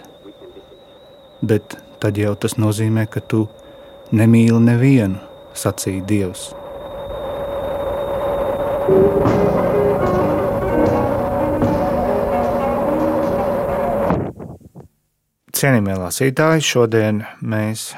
Bet 1.47 1.79
tad 2.03 2.19
jau 2.21 2.35
tas 2.35 2.59
nozīmē, 2.59 3.07
ka 3.09 3.23
tu 3.23 3.47
nemīli 4.13 4.61
nevienu, 4.67 5.23
sacīja 5.55 6.05
Dievs. 6.11 6.51
Cienījamie 15.67 15.97
lasītāji, 15.99 16.63
šodien 16.63 17.17
mēs 17.43 17.89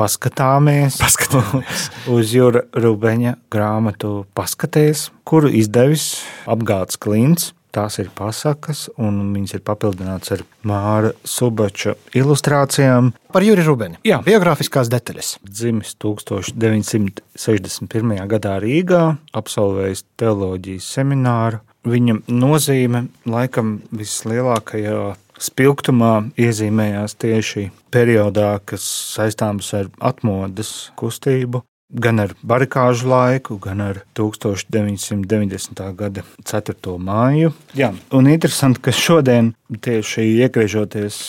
paskatāmies, 0.00 0.96
paskatāmies. 0.96 1.82
uz 2.14 2.30
Jūra 2.32 2.62
Rubeņa 2.72 3.34
grāmatu 3.52 4.24
Paskaties, 4.32 5.12
kuru 5.28 5.52
izdevis 5.52 6.24
apgādes 6.48 6.96
klints. 6.96 7.52
Tās 7.76 8.00
ir 8.00 8.08
pasakas, 8.16 8.88
un 8.96 9.20
viņas 9.34 9.58
ir 9.58 9.62
papildināts 9.68 10.32
ar 10.38 10.46
Māra 10.64 11.12
Subača 11.20 12.00
ilustrācijām. 12.16 13.12
Par 13.36 13.44
Juri 13.44 13.60
Rubeni. 13.68 14.00
Jā. 14.08 14.24
Biogrāfiskās 14.24 14.88
detaļas. 14.88 15.36
Dzimis 15.44 16.00
1961. 16.00 18.24
gadā 18.32 18.56
Rīgā, 18.64 19.20
absolvējis 19.36 20.08
teoloģijas 20.16 20.88
semināru. 20.96 21.60
Viņa 21.88 22.22
nozīme 22.32 23.08
laikam 23.28 23.82
vislielākajā 23.92 25.12
spilgtumā 25.42 26.12
iezīmējās 26.38 27.16
tieši 27.22 27.68
periodā, 27.94 28.58
kas 28.64 28.84
saistāms 29.16 29.70
ar 29.76 29.90
atmodas 30.04 30.90
kustību, 30.98 31.62
gan 31.88 32.20
ar 32.20 32.34
barikāžu 32.44 33.08
laiku, 33.08 33.56
gan 33.62 33.80
ar 33.80 34.02
1990. 34.18 35.84
gada 35.96 36.24
4. 36.44 36.96
māju. 36.98 37.54
Jā, 37.78 37.92
un 38.12 38.28
interesanti, 38.28 38.82
ka 38.84 38.92
šodien 38.92 39.54
tieši 39.72 40.26
iegriežoties 40.44 41.22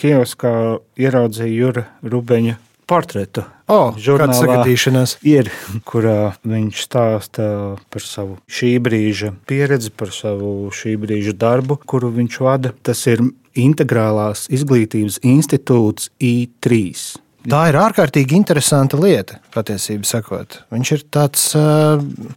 Kioskā 0.00 0.54
ieraudzīju 0.98 1.60
Jura 1.60 1.86
Rubeņa 2.02 2.58
portretu. 2.90 3.44
O, 3.70 3.92
kāda 3.94 4.34
sagadīšanās? 4.34 5.16
Ir, 5.26 5.50
kurā 5.86 6.32
viņš 6.42 6.80
stāsta 6.88 7.44
par 7.92 8.02
savu 8.02 8.38
šī 8.50 8.72
brīža 8.82 9.30
pieredzi, 9.46 9.92
par 9.94 10.10
savu 10.14 10.72
šī 10.74 10.96
brīža 10.98 11.36
darbu, 11.38 11.78
kuru 11.86 12.10
viņš 12.16 12.40
vada. 12.42 12.74
Tas 12.82 13.06
ir 13.10 13.22
Integrālās 13.58 14.44
izglītības 14.54 15.18
institūts 15.26 16.10
I3. 16.22 16.94
Tā 17.48 17.62
ir 17.70 17.78
ārkārtīgi 17.80 18.36
interesanta 18.36 18.98
lieta, 19.00 19.38
patiesībā 19.54 20.04
sakot. 20.04 20.58
Viņš 20.74 20.90
ir 20.96 21.04
tāds, 21.14 21.46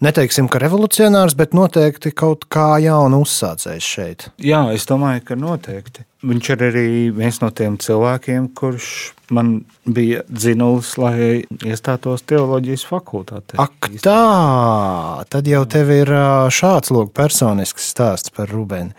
neteiksim, 0.04 0.48
ka 0.52 0.62
revolucionārs, 0.64 1.36
bet 1.36 1.56
noteikti 1.58 2.14
kaut 2.16 2.48
kā 2.52 2.78
jaunu 2.84 3.24
uzsācējs 3.26 3.90
šeit. 3.98 4.30
Jā, 4.40 4.64
es 4.72 4.88
domāju, 4.88 5.26
ka 5.28 5.40
noteikti. 5.40 6.08
Viņš 6.24 6.50
ir 6.54 6.64
arī 6.70 6.88
viens 7.12 7.42
no 7.44 7.50
tiem 7.52 7.76
cilvēkiem, 7.84 8.48
kurš 8.56 9.12
man 9.34 9.58
bija 9.84 10.22
dzinulis, 10.32 10.94
lai 11.02 11.44
iestātos 11.68 12.24
teoloģijas 12.30 12.86
fakultātē. 12.88 13.58
Ak, 13.60 13.90
tā! 14.06 15.26
Tad 15.28 15.50
jau 15.52 15.66
tev 15.68 15.92
ir 15.92 16.14
šāds 16.54 16.94
lūk, 16.96 17.12
personisks 17.18 17.90
stāsts 17.92 18.32
par 18.32 18.48
Rubēnu. 18.54 18.96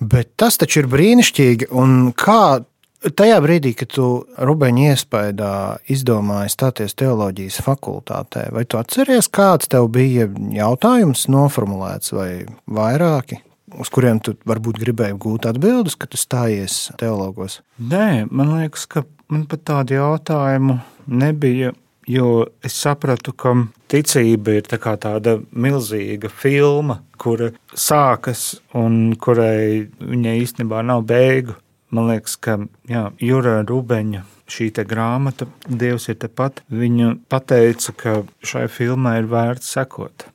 Bet 0.00 0.34
tas 0.40 0.60
taču 0.60 0.82
ir 0.82 0.90
brīnišķīgi. 0.92 1.70
Un 1.76 2.12
kā 2.16 2.60
Tajā 3.00 3.38
brīdī, 3.40 3.70
kad 3.80 3.88
tu 3.96 4.06
Rubeņa 4.44 4.90
iespējā 4.92 5.52
izdomāji 5.88 6.50
stāties 6.52 6.92
teoloģijas 7.00 7.62
fakultātē, 7.64 8.50
vai 8.52 8.66
tu 8.68 8.76
atceries, 8.76 9.30
kāds 9.32 9.70
tev 9.72 9.88
bija 9.94 10.26
jautājums 10.52 11.22
noformulēts 11.32 12.12
vai 12.12 12.28
vairāki, 12.68 13.38
uz 13.80 13.88
kuriem 13.94 14.20
tu 14.20 14.34
varbūt 14.44 14.82
gribēji 14.82 15.16
gūt 15.16 15.48
atbildes, 15.48 15.96
kad 15.96 16.12
tu 16.12 16.20
stājies 16.20 16.90
teologos? 17.00 17.62
Nē, 17.80 18.26
man 18.28 18.52
liekas, 18.58 18.84
ka 18.84 19.06
man 19.32 19.46
pat 19.48 19.64
tādu 19.70 19.96
jautājumu 19.96 20.76
nebija. 21.08 21.72
Jo 22.10 22.50
es 22.64 22.74
sapratu, 22.74 23.32
ka 23.32 23.54
ticība 23.92 24.58
ir 24.58 24.68
tā 24.68 24.76
tāda 24.80 25.38
milzīga 25.52 26.28
filma, 26.32 26.98
kura 27.20 27.52
sākas 27.72 28.58
un 28.74 29.14
kurai 29.20 29.86
viņai 30.00 30.36
īstenībā 30.42 30.84
nav 30.84 31.04
beigu. 31.06 31.54
Man 31.90 32.06
liekas, 32.06 32.36
ka 32.38 32.54
jā, 32.86 33.08
Jūra 33.18 33.60
Rūbeņa 33.66 34.20
šī 34.50 34.68
grāmata, 34.86 35.48
Dievs 35.66 36.08
ir 36.10 36.20
tepat, 36.22 36.62
viņa 36.70 37.16
pateica, 37.30 37.94
ka 37.98 38.12
šai 38.46 38.68
filmai 38.70 39.16
ir 39.22 39.26
vērts 39.30 39.72
sekot. 39.74 40.28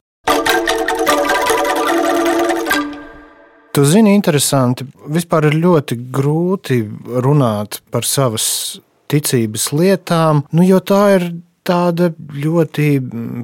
Tu 3.75 3.83
zini, 3.83 4.13
interesanti. 4.15 4.85
Vispār 5.11 5.49
ir 5.49 5.57
ļoti 5.59 5.97
grūti 6.11 6.77
runāt 7.23 7.81
par 7.91 8.07
savas 8.07 8.45
ticības 9.11 9.71
lietām, 9.75 10.45
nu, 10.55 10.63
jo 10.63 10.79
tā 10.79 11.01
ir 11.17 11.25
tāda 11.65 12.11
ļoti 12.15 12.89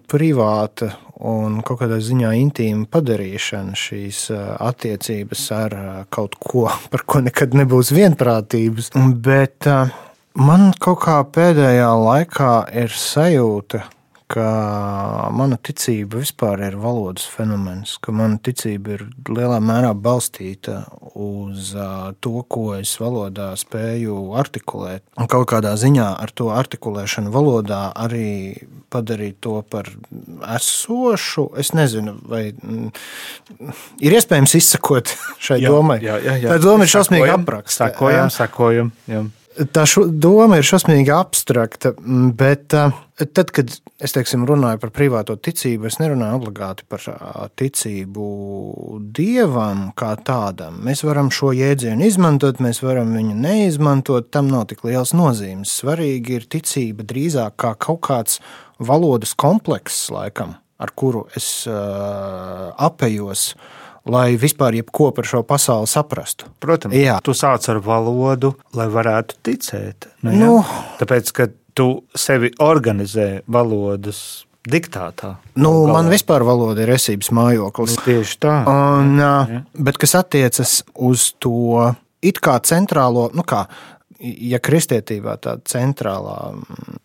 privāta 0.09 0.91
un 1.21 1.59
kaut 1.65 1.81
kādā 1.83 1.99
ziņā 2.01 2.31
intīma 2.39 2.87
padarīšana 2.91 3.77
šīs 3.77 4.23
attiecības 4.57 5.45
ar 5.57 5.77
kaut 6.13 6.37
ko, 6.41 6.67
par 6.93 7.05
ko 7.05 7.23
nekad 7.25 7.57
nebūs 7.57 7.93
vienprātības. 7.95 8.91
Bet 9.25 9.69
man 10.39 10.71
kaut 10.81 11.03
kā 11.05 11.19
pēdējā 11.37 11.89
laikā 12.05 12.53
ir 12.83 12.93
sajūta, 12.95 13.85
ka 14.31 15.29
mana 15.35 15.57
ticība 15.59 16.21
vispār 16.21 16.63
ir 16.69 16.77
valodas 16.79 17.25
fenomens, 17.27 17.97
ka 18.01 18.13
mana 18.15 18.39
ticība 18.43 18.95
ir 18.95 19.05
lielā 19.27 19.59
mērā 19.63 19.91
balstīta 19.97 20.85
uz 21.11 21.73
to, 22.23 22.35
ko 22.47 22.65
es 22.77 22.93
valodā 23.01 23.51
spēju 23.59 24.31
artikulēt. 24.39 25.03
Un 25.19 25.27
kaut 25.31 25.49
kādā 25.51 25.73
ziņā 25.79 26.13
ar 26.23 26.31
to 26.35 26.51
artikulēšanu 26.55 27.33
valodā 27.33 27.89
arī 27.91 28.31
padarīt 28.91 29.39
to 29.43 29.59
par 29.71 29.89
esošu. 30.55 31.49
Es 31.59 31.73
nezinu, 31.75 32.17
vai 32.27 32.49
mm, 32.51 32.89
ir 34.03 34.17
iespējams 34.19 34.55
izsakot 34.59 35.13
šai 35.45 35.61
jā, 35.63 35.71
domai. 35.71 35.99
Jā, 36.03 36.17
jā, 36.23 36.39
jā. 36.45 36.55
Tā 36.55 36.63
doma 36.63 36.87
ir 36.87 36.95
šausmīgi 36.95 37.31
apraksta. 37.35 37.91
Sakojam, 37.91 38.33
sakojam. 38.33 38.95
Jā. 39.11 39.25
Tā 39.69 39.83
šo, 39.89 40.05
doma 40.09 40.57
ir 40.57 40.65
šausmīgi 40.65 41.11
abstrakta, 41.13 41.91
bet 42.37 42.71
tad, 42.71 43.51
kad 43.53 43.73
es 44.01 44.15
teiksim, 44.15 44.45
runāju 44.49 44.79
par 44.81 44.93
privāto 44.95 45.35
ticību, 45.37 45.89
es 45.89 45.99
nerunāju 46.01 46.39
obligāti 46.39 46.85
par 46.89 47.03
ticību 47.59 48.27
dievam 49.17 49.89
kā 49.97 50.13
tādam. 50.25 50.79
Mēs 50.87 51.03
varam 51.05 51.29
šo 51.33 51.51
jēdzienu 51.57 52.07
izmantot, 52.07 52.63
mēs 52.63 52.81
varam 52.85 53.13
viņu 53.17 53.35
neizmantot, 53.43 54.31
tam 54.33 54.49
nav 54.53 54.69
tik 54.71 54.85
liels 54.87 55.13
nozīmes. 55.17 55.75
Svarīgi 55.83 56.39
ir 56.39 56.47
ticība 56.55 57.05
drīzāk 57.07 57.59
kā 57.61 57.75
kaut 57.77 58.01
kāds 58.07 58.41
valodas 58.81 59.35
komplekss, 59.37 60.09
laikam, 60.13 60.55
ar 60.81 60.95
kuru 60.97 61.27
es 61.37 61.51
uh, 61.69 62.71
apējos. 62.89 63.51
Uh, 63.53 63.77
lai 64.09 64.35
vispār 64.39 64.77
jebko 64.79 65.11
par 65.15 65.27
šo 65.27 65.43
pasauli 65.47 65.89
saprastu. 65.89 66.49
Protams, 66.63 66.95
jā. 66.97 67.19
tu 67.23 67.35
sāc 67.37 67.67
ar 67.71 67.81
valodu, 67.85 68.55
lai 68.77 68.87
varētu 68.91 69.41
ticēt. 69.45 70.09
Nu, 70.25 70.35
nu, 70.37 70.53
Tāpēc, 71.01 71.33
ka 71.35 71.49
tu 71.77 71.89
sevi 72.17 72.51
organizē 72.61 73.41
valodas 73.51 74.45
diktātā. 74.67 75.35
Nu, 75.55 75.71
Galā. 75.85 75.95
man 75.97 76.11
vispār 76.11 76.45
valoda 76.45 76.83
ir 76.83 76.93
esības 76.97 77.31
mājoklis. 77.33 77.97
Nu, 77.97 78.05
tieši 78.05 78.37
tā. 78.43 78.57
Un, 78.69 79.15
ja. 79.21 79.63
Bet 79.73 79.97
kas 80.01 80.15
attiecas 80.19 80.81
uz 80.93 81.31
to 81.41 81.89
it 82.21 82.41
kā 82.43 82.59
centrālo, 82.65 83.29
nu 83.33 83.45
kā, 83.47 83.65
ja 84.21 84.59
kristietībā 84.61 85.35
tā 85.41 85.55
centrālā, 85.67 86.37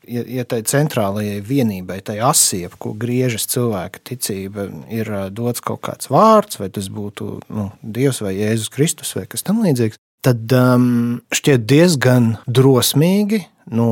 ja, 0.09 0.23
ja 0.39 0.45
tai 0.49 0.61
centrālajai 0.69 1.41
vienībai, 1.47 2.01
tai 2.07 2.19
asī, 2.25 2.65
ap 2.69 2.77
ko 2.83 2.93
griežas 2.99 3.49
cilvēka 3.53 4.03
ticība, 4.07 4.69
ir 4.93 5.11
dots 5.35 5.65
kaut 5.65 5.83
kāds 5.89 6.11
vārds, 6.13 6.61
vai 6.61 6.71
tas 6.73 6.91
būtu 6.93 7.31
nu, 7.49 7.71
Dievs 7.83 8.23
vai 8.25 8.37
Jēzus 8.37 8.73
Kristus 8.73 9.15
vai 9.17 9.27
kas 9.31 9.47
tam 9.47 9.63
līdzīgs, 9.65 10.01
tad 10.27 10.53
um, 10.57 11.21
šķiet 11.35 11.67
diezgan 11.71 12.35
drosmīgi 12.47 13.45
no 13.75 13.91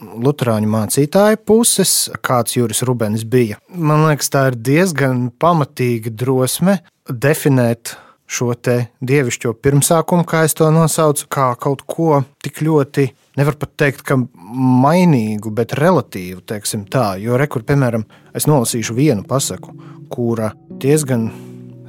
Lutāņu 0.00 0.68
mācītāja 0.68 1.40
puses, 1.48 2.10
kāds 2.24 2.56
Juris 2.56 2.82
Rubens 2.84 3.24
bija. 3.24 3.60
Man 3.72 4.06
liekas, 4.08 4.28
tā 4.32 4.46
ir 4.50 4.58
diezgan 4.60 5.28
pamatīga 5.40 6.12
drosme 6.12 6.80
definēt 7.08 7.96
šo 8.30 8.54
dievišķo 8.54 9.54
pirmsākumu, 9.58 10.24
kā 10.28 10.44
es 10.46 10.54
to 10.54 10.68
nosaucu, 10.70 11.26
kā 11.30 11.50
kaut 11.58 11.82
ko 11.82 12.22
tik 12.44 12.62
ļoti, 12.62 13.08
nevar 13.40 13.58
pat 13.58 13.74
teikt, 13.82 14.04
ka 14.06 14.18
mainīgu, 14.20 15.50
bet 15.54 15.74
relatīvu, 15.78 16.44
teiksim 16.46 16.86
tā. 16.90 17.16
Jo, 17.22 17.38
rekur, 17.40 17.66
piemēram, 17.66 18.06
es 18.34 18.46
nolasīšu 18.50 18.94
vienu 18.94 19.26
pasaku, 19.26 19.74
kura 20.12 20.52
diezgan 20.70 21.30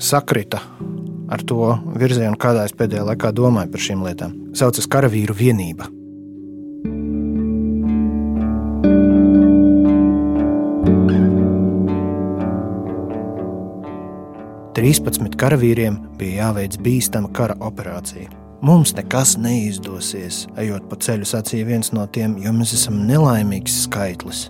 sakrita 0.01 0.63
ar 1.31 1.45
to 1.48 1.77
virzienu, 1.95 2.36
kādā 2.41 2.65
es 2.67 2.75
pēdējā 2.75 3.05
laikā 3.13 3.31
domāju 3.38 3.71
par 3.71 3.88
šīm 3.88 4.05
lietām. 4.07 4.36
Saucas 4.57 4.89
karavīru 4.91 5.38
vienība. 5.38 6.00
13 14.82 15.36
karavīriem 15.38 15.94
bija 16.18 16.48
jāveic 16.48 16.80
bīstama 16.82 17.30
kara 17.38 17.54
operācija. 17.62 18.32
Mums 18.66 18.96
nekas 18.98 19.36
neizdosies, 19.38 20.48
ejot 20.58 20.88
pa 20.90 20.98
ceļu, 20.98 21.28
sacīja 21.30 21.68
viens 21.68 21.92
no 21.94 22.08
tiem, 22.10 22.34
jo 22.42 22.50
mēs 22.56 22.74
esam 22.74 23.04
nelaimīgs 23.06 23.76
skaitlis. 23.84 24.48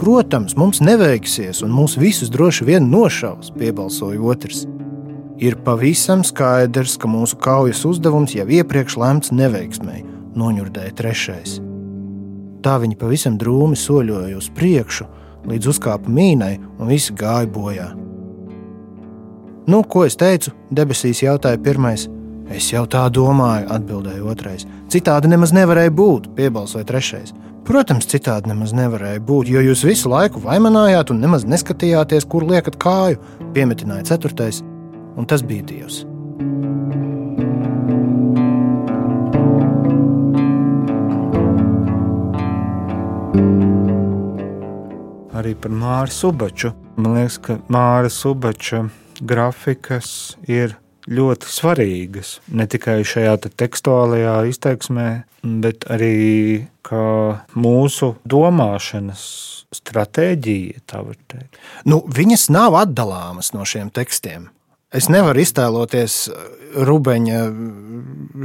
Protams, 0.00 0.56
mums 0.58 0.82
neveiksies, 0.82 1.62
un 1.62 1.70
mūs 1.76 1.94
visus 2.02 2.34
droši 2.34 2.66
vien 2.66 2.90
nošaus, 2.90 3.52
piebalsoja 3.62 4.18
otrs. 4.32 4.64
Ir 5.38 5.60
pavisam 5.62 6.26
skaidrs, 6.26 6.98
ka 6.98 7.06
mūsu 7.06 7.38
kaujas 7.38 7.86
uzdevums 7.86 8.34
jau 8.34 8.50
iepriekš 8.50 8.98
lemts 8.98 9.30
neveiksmēji, 9.30 10.02
noņurdēja 10.34 10.98
trešais. 10.98 11.60
Tā 12.66 12.74
viņi 12.82 12.98
pavisam 12.98 13.38
drūmi 13.38 13.78
soļoja 13.78 14.34
uz 14.42 14.50
priekšu, 14.50 15.06
līdz 15.46 15.74
uzkāpa 15.76 16.10
mīnai, 16.10 16.56
un 16.58 16.90
visi 16.90 17.14
gāja 17.14 17.46
bojā. 17.54 17.92
Nu, 19.70 19.84
ko 19.86 20.00
es 20.02 20.16
teicu? 20.18 20.50
Debesīs 20.74 21.20
jautāja 21.22 21.58
pirmais. 21.62 22.08
Es 22.50 22.72
jau 22.72 22.80
tā 22.90 23.04
domāju, 23.14 23.68
atbildēja 23.70 24.24
otrais. 24.26 24.64
Citādi 24.90 25.30
nemaz 25.30 25.52
nevarēja 25.54 25.92
būt, 25.94 26.26
piebalsoja 26.34 26.88
trešais. 26.88 27.30
Protams, 27.68 28.08
citādi 28.10 28.50
nemaz 28.50 28.72
nevarēja 28.74 29.20
būt, 29.28 29.52
jo 29.54 29.62
jūs 29.62 29.84
visu 29.86 30.10
laiku 30.10 30.42
vaimanājāt 30.42 31.12
un 31.14 31.22
nemaz 31.22 31.46
neskatījāties, 31.46 32.26
kur 32.26 32.48
liekat 32.48 32.80
kāju, 32.82 33.20
piemetināja 33.54 34.08
ceturtais, 34.10 34.58
un 35.14 35.28
tas 35.30 35.44
bija 35.46 35.62
Dievs. 35.68 36.02
Arī 45.38 45.54
par 45.54 45.70
Māru 45.70 46.10
Subaču. 46.10 46.72
Man 46.98 47.20
liekas, 47.20 47.38
ka 47.38 47.60
Māra 47.70 48.10
Subača 48.10 48.88
grafikas 49.20 50.36
ir 50.48 50.76
ļoti 51.10 51.48
svarīgas. 51.50 52.38
Ne 52.52 52.66
tikai 52.70 53.00
šajā 53.06 53.36
te 53.44 53.52
tekstuālajā 53.62 54.36
izteiksmē, 54.50 55.08
bet 55.62 55.86
arī 55.90 56.66
mūsu 57.56 58.14
domāšanas 58.28 59.24
stratēģija, 59.74 60.84
tā 60.90 61.02
var 61.06 61.18
teikt. 61.30 61.58
Nu, 61.86 62.02
viņas 62.06 62.48
nav 62.52 62.76
atdalāmas 62.80 63.52
no 63.54 63.66
šiem 63.68 63.92
tekstiem. 63.94 64.48
Es 64.94 65.06
nevaru 65.12 65.44
iztēloties 65.44 66.22
uh, 66.30 66.48
Rubeņa 66.74 67.38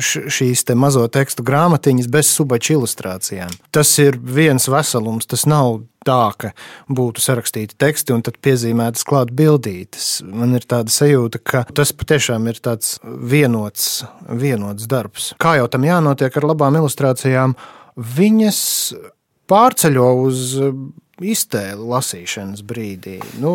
šīs 0.02 0.64
mazo 0.78 1.06
tekstu 1.12 1.44
grāmatiņas 1.46 2.08
bez 2.12 2.30
subaču 2.34 2.80
ilustrācijām. 2.80 3.52
Tas 3.76 3.92
ir 4.02 4.18
viens 4.18 4.66
veselums. 4.72 5.28
Tas 5.30 5.46
nav 5.50 5.84
tā, 6.06 6.32
ka 6.38 6.52
būtu 6.90 7.24
sarakstīti 7.24 7.78
teksti 7.82 8.16
un 8.16 8.24
tad 8.26 8.40
piezīmētas 8.44 9.06
klāt 9.08 9.34
bildītes. 9.36 10.24
Man 10.26 10.58
ir 10.58 10.66
tāda 10.68 10.94
sajūta, 10.94 11.42
ka 11.42 11.64
tas 11.76 11.94
patiešām 11.96 12.50
ir 12.52 12.62
tāds 12.66 12.98
vienots, 13.04 14.06
vienots 14.30 14.90
darbs. 14.90 15.34
Kā 15.42 15.58
jau 15.60 15.70
tam 15.72 15.88
jānotiek 15.88 16.38
ar 16.42 16.50
labām 16.52 16.78
ilustrācijām, 16.82 17.56
viņas 17.96 18.60
pārceļo 19.50 20.12
uz 20.26 20.46
iztēli 21.22 21.90
lasīšanas 21.94 22.66
brīdī. 22.68 23.20
Nu, 23.40 23.54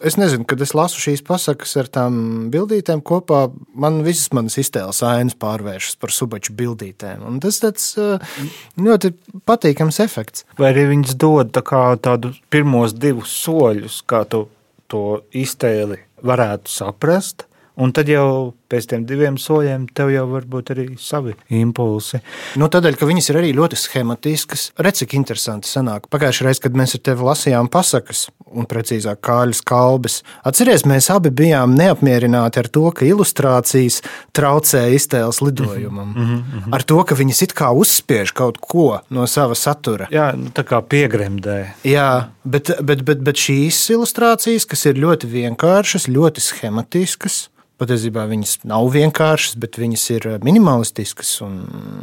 es 0.00 0.16
nezinu, 0.20 0.44
kad 0.48 0.60
es 0.62 0.74
lasu 0.76 1.00
šīs 1.00 1.22
pasakas 1.26 1.76
ar 1.80 1.88
tām 1.92 2.18
bildītēm 2.52 3.02
kopā, 3.06 3.46
man 3.74 4.02
visas 4.06 4.32
manas 4.36 4.58
iztēles 4.60 5.02
ainas 5.06 5.36
pārvēršas 5.40 5.98
par 6.00 6.14
subaču 6.14 6.54
bildītēm. 6.58 7.24
Un 7.26 7.40
tas 7.44 7.60
tāds 7.62 7.88
eh, 8.00 8.44
ļoti 8.80 9.12
patīkams 9.48 10.00
efekts. 10.04 10.46
Vai 10.60 10.72
arī 10.74 10.88
viņas 10.92 11.16
dod 11.20 11.52
tā 11.56 11.64
kā 11.66 11.82
tādu 12.02 12.34
pirmos 12.52 12.96
divus 12.96 13.34
soļus, 13.44 14.02
kā 14.08 14.24
tu 14.28 14.46
to 14.92 15.22
iztēli 15.34 15.98
varētu 16.26 16.70
saprast, 16.72 17.46
Un 17.76 17.92
tad 17.92 18.08
jau 18.08 18.54
pēc 18.72 18.86
tam 18.88 19.02
diviem 19.04 19.34
soļiem 19.36 19.84
tev 19.96 20.08
jau 20.08 20.24
var 20.30 20.46
būt 20.48 20.70
arī 20.72 20.86
savi 21.00 21.34
impulsi. 21.52 22.22
Nu, 22.56 22.70
tādēļ, 22.72 22.96
ka 22.96 23.08
viņas 23.08 23.28
ir 23.30 23.38
arī 23.42 23.50
ļoti 23.56 23.76
schematiskas. 23.78 24.70
Redz, 24.80 25.02
cik 25.02 25.16
interesanti 25.18 25.68
sanāk. 25.68 26.08
Pagājušajā 26.12 26.48
reizē, 26.48 26.62
kad 26.64 26.78
mēs 26.80 26.96
ar 26.96 27.02
tevi 27.04 27.26
lasījām 27.26 27.68
pasakas, 27.72 28.26
un 28.56 28.64
precīzāk 28.70 29.20
kāļas 29.26 29.60
kalbas, 29.66 30.20
atceries, 30.48 30.86
mēs 30.88 31.10
abi 31.12 31.28
bijām 31.36 31.74
neapmierināti 31.76 32.62
ar 32.62 32.70
to, 32.72 32.86
ka 32.96 33.04
ilustrācijas 33.04 34.00
traucē 34.36 34.86
iztēles 34.96 35.42
lidojumam. 35.44 36.14
Mm 36.16 36.26
-hmm. 36.26 36.74
Ar 36.74 36.82
to, 36.82 37.02
ka 37.04 37.14
viņas 37.14 37.42
it 37.42 37.52
kā 37.54 37.72
uzspiež 37.76 38.32
kaut 38.32 38.56
ko 38.58 39.00
no 39.10 39.26
sava 39.26 39.54
satura. 39.54 40.08
Jā, 40.10 40.32
nu, 40.36 40.48
tā 40.54 40.64
kā 40.64 40.80
piegremdē. 40.82 41.66
Jā, 41.84 42.28
bet, 42.44 42.70
bet, 42.80 43.04
bet, 43.04 43.20
bet 43.20 43.36
šīs 43.36 43.90
ilustrācijas, 43.90 44.64
kas 44.64 44.86
ir 44.86 44.94
ļoti 44.94 45.26
vienkāršas, 45.26 46.08
ļoti 46.08 46.40
schematiskas, 46.40 47.48
Patiesībā 47.76 48.22
viņas 48.24 48.62
nav 48.64 48.86
vienkāršas, 48.94 49.58
bet 49.60 49.76
viņas 49.76 50.04
ir 50.14 50.26
eh, 50.30 50.36
minimalistiskas 50.44 51.34
un, 51.44 51.58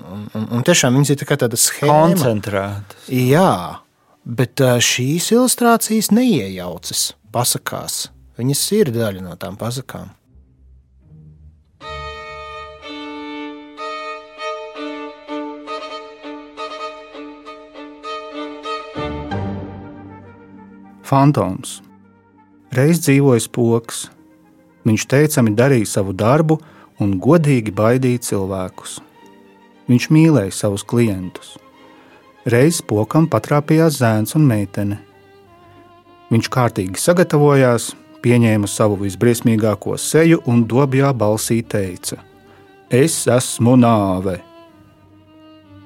un, 0.05 0.25
un, 0.37 0.43
un 0.53 0.65
tiešām 0.65 0.93
viņas 0.99 1.13
ir 1.15 1.23
tā 1.23 1.37
tādas 1.45 1.65
schēmas. 1.71 2.19
Koncentrētas. 2.21 3.07
Jā, 3.09 3.81
bet 4.21 4.61
eh, 4.61 4.77
šīs 4.77 5.31
ilustrācijas 5.33 6.11
neiejaucas 6.13 7.07
pasakās. 7.33 8.03
Viņas 8.37 8.61
ir 8.77 8.93
daļa 8.93 9.25
no 9.25 9.33
tām 9.41 9.57
pasakām. 9.57 10.13
Fantoms. 21.13 21.79
Reiz 22.73 23.01
dzīvoja 23.05 23.41
spoks, 23.43 24.05
Viņš 24.83 25.07
teicami 25.07 25.53
darīja 25.55 25.87
savu 25.97 26.13
darbu 26.13 26.59
un 27.03 27.15
godīgi 27.23 27.71
baidīja 27.75 28.21
cilvēkus. 28.29 28.99
Viņš 29.87 30.09
mīlēja 30.15 30.53
savus 30.55 30.83
klientus. 30.87 31.55
Reiz 32.47 32.81
pokam 32.83 33.27
patrāpījās 33.31 34.01
zēns 34.01 34.35
un 34.35 34.47
meitene. 34.47 34.99
Viņš 36.31 36.49
kārtīgi 36.51 36.99
sagatavojās, 36.99 37.93
pieņēma 38.23 38.67
savu 38.67 38.97
visbriesmīgāko 39.03 39.95
seju 39.99 40.41
un 40.47 40.63
dobjā 40.67 41.11
balsī 41.15 41.61
teica: 41.63 42.19
Es 42.91 43.23
esmu 43.27 43.75
nāve. 43.79 44.39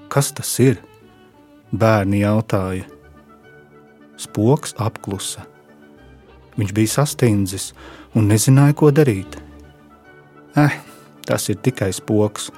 Kas 0.09 0.31
tas 0.33 0.53
ir? 0.63 0.79
Bērni 1.71 2.23
jautāja. 2.23 2.87
Spoks 4.17 4.73
apklusa. 4.81 5.43
Viņš 6.57 6.73
bija 6.73 6.93
sastindzis 6.95 7.73
un 8.17 8.31
nezināja, 8.31 8.75
ko 8.77 8.89
darīt. 8.91 9.37
Eh, 10.57 10.73
tas 11.27 11.49
ir 11.53 11.61
tikai 11.61 11.91
spoks, 11.93 12.49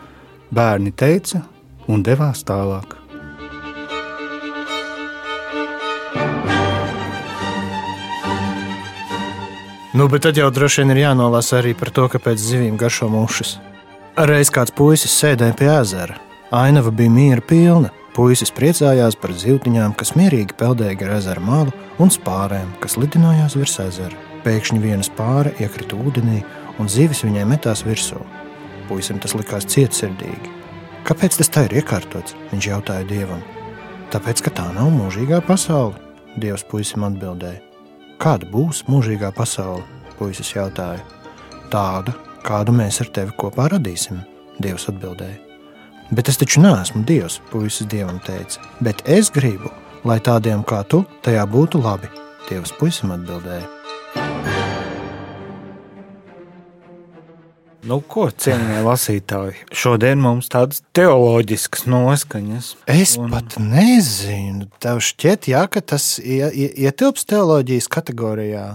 bērni 0.55 0.93
teica 0.95 1.43
un 1.91 2.03
devās 2.05 2.45
tālāk. 2.47 2.95
Nu, 9.99 10.05
bet 10.07 10.21
tad 10.23 10.37
jau 10.37 10.47
droši 10.53 10.83
vien 10.83 10.93
ir 10.93 11.01
jānolasa 11.01 11.57
arī 11.59 11.73
par 11.75 11.89
to, 11.91 12.05
kāpēc 12.13 12.39
zivīm 12.39 12.77
garšo 12.79 13.09
mušas. 13.11 13.57
Reiz 14.29 14.51
kāds 14.53 14.71
puisis 14.71 15.15
sēdēja 15.17 15.57
pie 15.59 15.67
ezera. 15.73 16.15
Ainava 16.55 16.93
bija 16.93 17.11
miera 17.11 17.43
pilna. 17.43 17.91
Puisis 18.15 18.53
priecājās 18.53 19.17
par 19.19 19.33
zivtiņām, 19.35 19.97
kas 19.97 20.15
mierīgi 20.15 20.55
peldēja 20.59 20.97
gar 21.03 21.17
ezera 21.17 21.43
malu, 21.43 21.75
un 21.99 22.13
spārēm, 22.13 22.73
kas 22.83 22.97
lidinājās 23.01 23.57
virs 23.59 23.79
ezera. 23.89 24.28
Pēkšņi 24.45 24.79
viena 24.83 25.03
spāra 25.05 25.51
iekrita 25.59 25.97
ūdenī, 25.99 26.43
un 26.79 26.89
zivis 26.91 27.25
viņai 27.25 27.45
metās 27.49 27.83
virsū. 27.87 28.21
Puisim 28.87 29.19
tas 29.21 29.35
likās 29.37 29.67
cietsirdīgi. 29.69 30.53
Kāpēc 31.07 31.39
tas 31.39 31.51
tā 31.51 31.65
ir 31.67 31.79
iekārtots? 31.81 32.35
Viņš 32.51 32.69
jautāja 32.71 33.07
dievam. 33.09 33.43
Tāpēc, 34.13 34.43
ka 34.45 34.53
tā 34.61 34.67
nav 34.73 34.89
mūžīgā 34.95 35.41
pasaule, 35.45 35.99
dievs 36.39 36.65
puisim 36.69 37.05
atbildēja. 37.07 37.61
Kāda 38.19 38.49
būs 38.49 38.83
mūžīgā 38.89 39.31
pasaule? 39.35 39.85
Puisis 40.19 40.51
jautāja. 40.55 41.03
Tāda, 41.71 42.15
kādu 42.43 42.73
mēs 42.75 42.99
ar 43.03 43.11
tevi 43.15 43.35
kopā 43.39 43.69
radīsim, 43.71 44.23
dievs 44.59 44.89
atbildēja. 44.91 45.37
Bet 46.09 46.29
es 46.31 46.39
taču 46.41 46.63
neesmu 46.63 47.03
Dievs, 47.05 47.37
puisis 47.51 47.85
dievam 47.87 48.17
teica. 48.25 48.63
Bet 48.81 49.03
es 49.05 49.29
gribu, 49.29 49.69
lai 50.03 50.17
tādiem 50.17 50.65
kā 50.65 50.81
tu 50.89 51.03
tajā 51.25 51.45
būtu 51.45 51.83
labi. 51.83 52.09
Dievs 52.49 52.73
puisim 52.79 53.13
atbildēja. 53.13 53.78
Nu, 57.89 57.99
ko 58.05 58.27
cienījamie 58.29 58.81
lasītāji? 58.89 59.63
Šodien 59.73 60.21
mums 60.21 60.51
tādas 60.53 60.83
teoloģiskas 60.97 61.87
noskaņas. 61.89 62.73
Es 62.89 63.15
un... 63.17 63.31
pat 63.33 63.57
nezinu, 63.61 64.69
tev 64.83 65.01
šķiet, 65.05 65.49
jā, 65.49 65.63
ka 65.71 65.81
tas 65.81 66.11
ietilps 66.21 67.25
teoloģijas 67.29 67.89
kategorijā. 67.91 68.67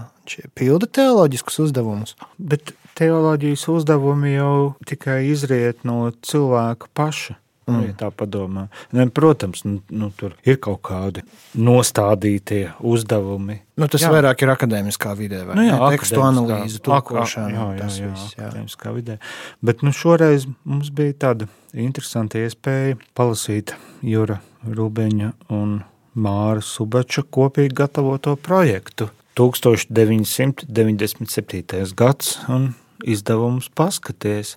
Pilda 0.57 0.89
teoloģiskus 0.89 1.61
uzdevumus. 1.67 2.17
Bet 2.41 2.73
teoloģijas 2.99 3.67
uzdevumi 3.71 4.35
jau 4.35 4.57
tikai 4.89 5.21
izriet 5.29 5.85
no 5.87 6.09
cilvēka 6.25 6.91
paša. 6.97 7.39
Mm. 7.65 7.81
Ja 7.87 7.95
tā 7.97 8.09
padomā. 8.13 8.67
Ne, 8.93 9.07
protams, 9.09 9.63
nu, 9.65 9.79
nu, 9.89 10.11
tur 10.13 10.35
ir 10.45 10.59
kaut 10.61 10.83
kādi 10.85 11.23
nostādītie 11.57 12.77
uzdevumi. 12.85 13.57
Nu, 13.81 13.89
tas 13.89 14.05
jā. 14.05 14.11
vairāk 14.13 14.45
ir 14.45 14.53
akadēmiskā 14.53 15.15
vidē, 15.17 15.41
vai 15.49 15.57
nu, 15.57 15.65
jā, 15.71 15.79
ne? 15.81 15.89
tekstu 15.97 16.21
analīze, 16.21 16.83
tulkošana. 16.85 17.55
Jā, 17.55 17.65
jā, 17.79 17.81
jā, 17.81 17.89
viss, 18.13 18.37
jā. 18.37 18.51
akadēmiskā 18.51 18.93
vidē. 18.99 19.17
Bet 19.65 19.81
nu, 19.87 19.91
šoreiz 19.97 20.45
mums 20.69 20.93
bija 20.95 21.17
tāda 21.27 21.49
interesanta 21.73 22.45
iespēja 22.45 23.01
palasīt 23.17 23.73
Jura 24.05 24.37
Rubeņa 24.69 25.33
un 25.57 25.81
Māra 26.15 26.63
Subača 26.63 27.25
kopīgi 27.25 27.75
gatavoto 27.81 28.37
projektu. 28.37 29.09
1997. 29.35 31.95
gads 31.99 32.39
un 32.47 32.75
izdevums 33.03 33.67
paskaties. 33.75 34.55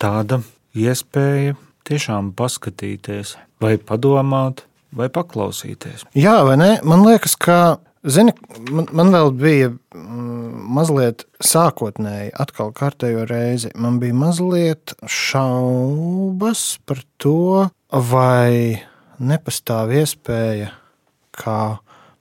Tāda 0.00 0.40
iespēja 0.76 1.56
tiešām 1.86 2.32
paskatīties, 2.36 3.36
vai 3.62 3.76
padomāt, 3.78 4.64
vai 4.96 5.08
paklausīties. 5.12 6.06
Jā, 6.16 6.40
vai 6.46 6.56
ne? 6.60 6.70
Man 6.86 7.04
liekas, 7.06 7.36
ka 7.38 7.78
Zini, 8.06 8.30
man, 8.70 8.86
man 8.94 9.08
vēl 9.10 9.32
bija 9.34 9.70
mm, 9.72 10.66
mazliet 10.76 11.24
sākotnēji, 11.42 12.30
atkal 12.38 12.70
kārtējo 12.76 13.24
reizi. 13.26 13.72
Man 13.74 13.98
bija 13.98 14.14
mazliet 14.14 14.94
šaubas 15.10 16.76
par 16.86 17.02
to, 17.18 17.66
vai 17.90 18.78
nepastāv 19.18 19.90
iespēja, 19.98 20.70
ka 21.34 21.58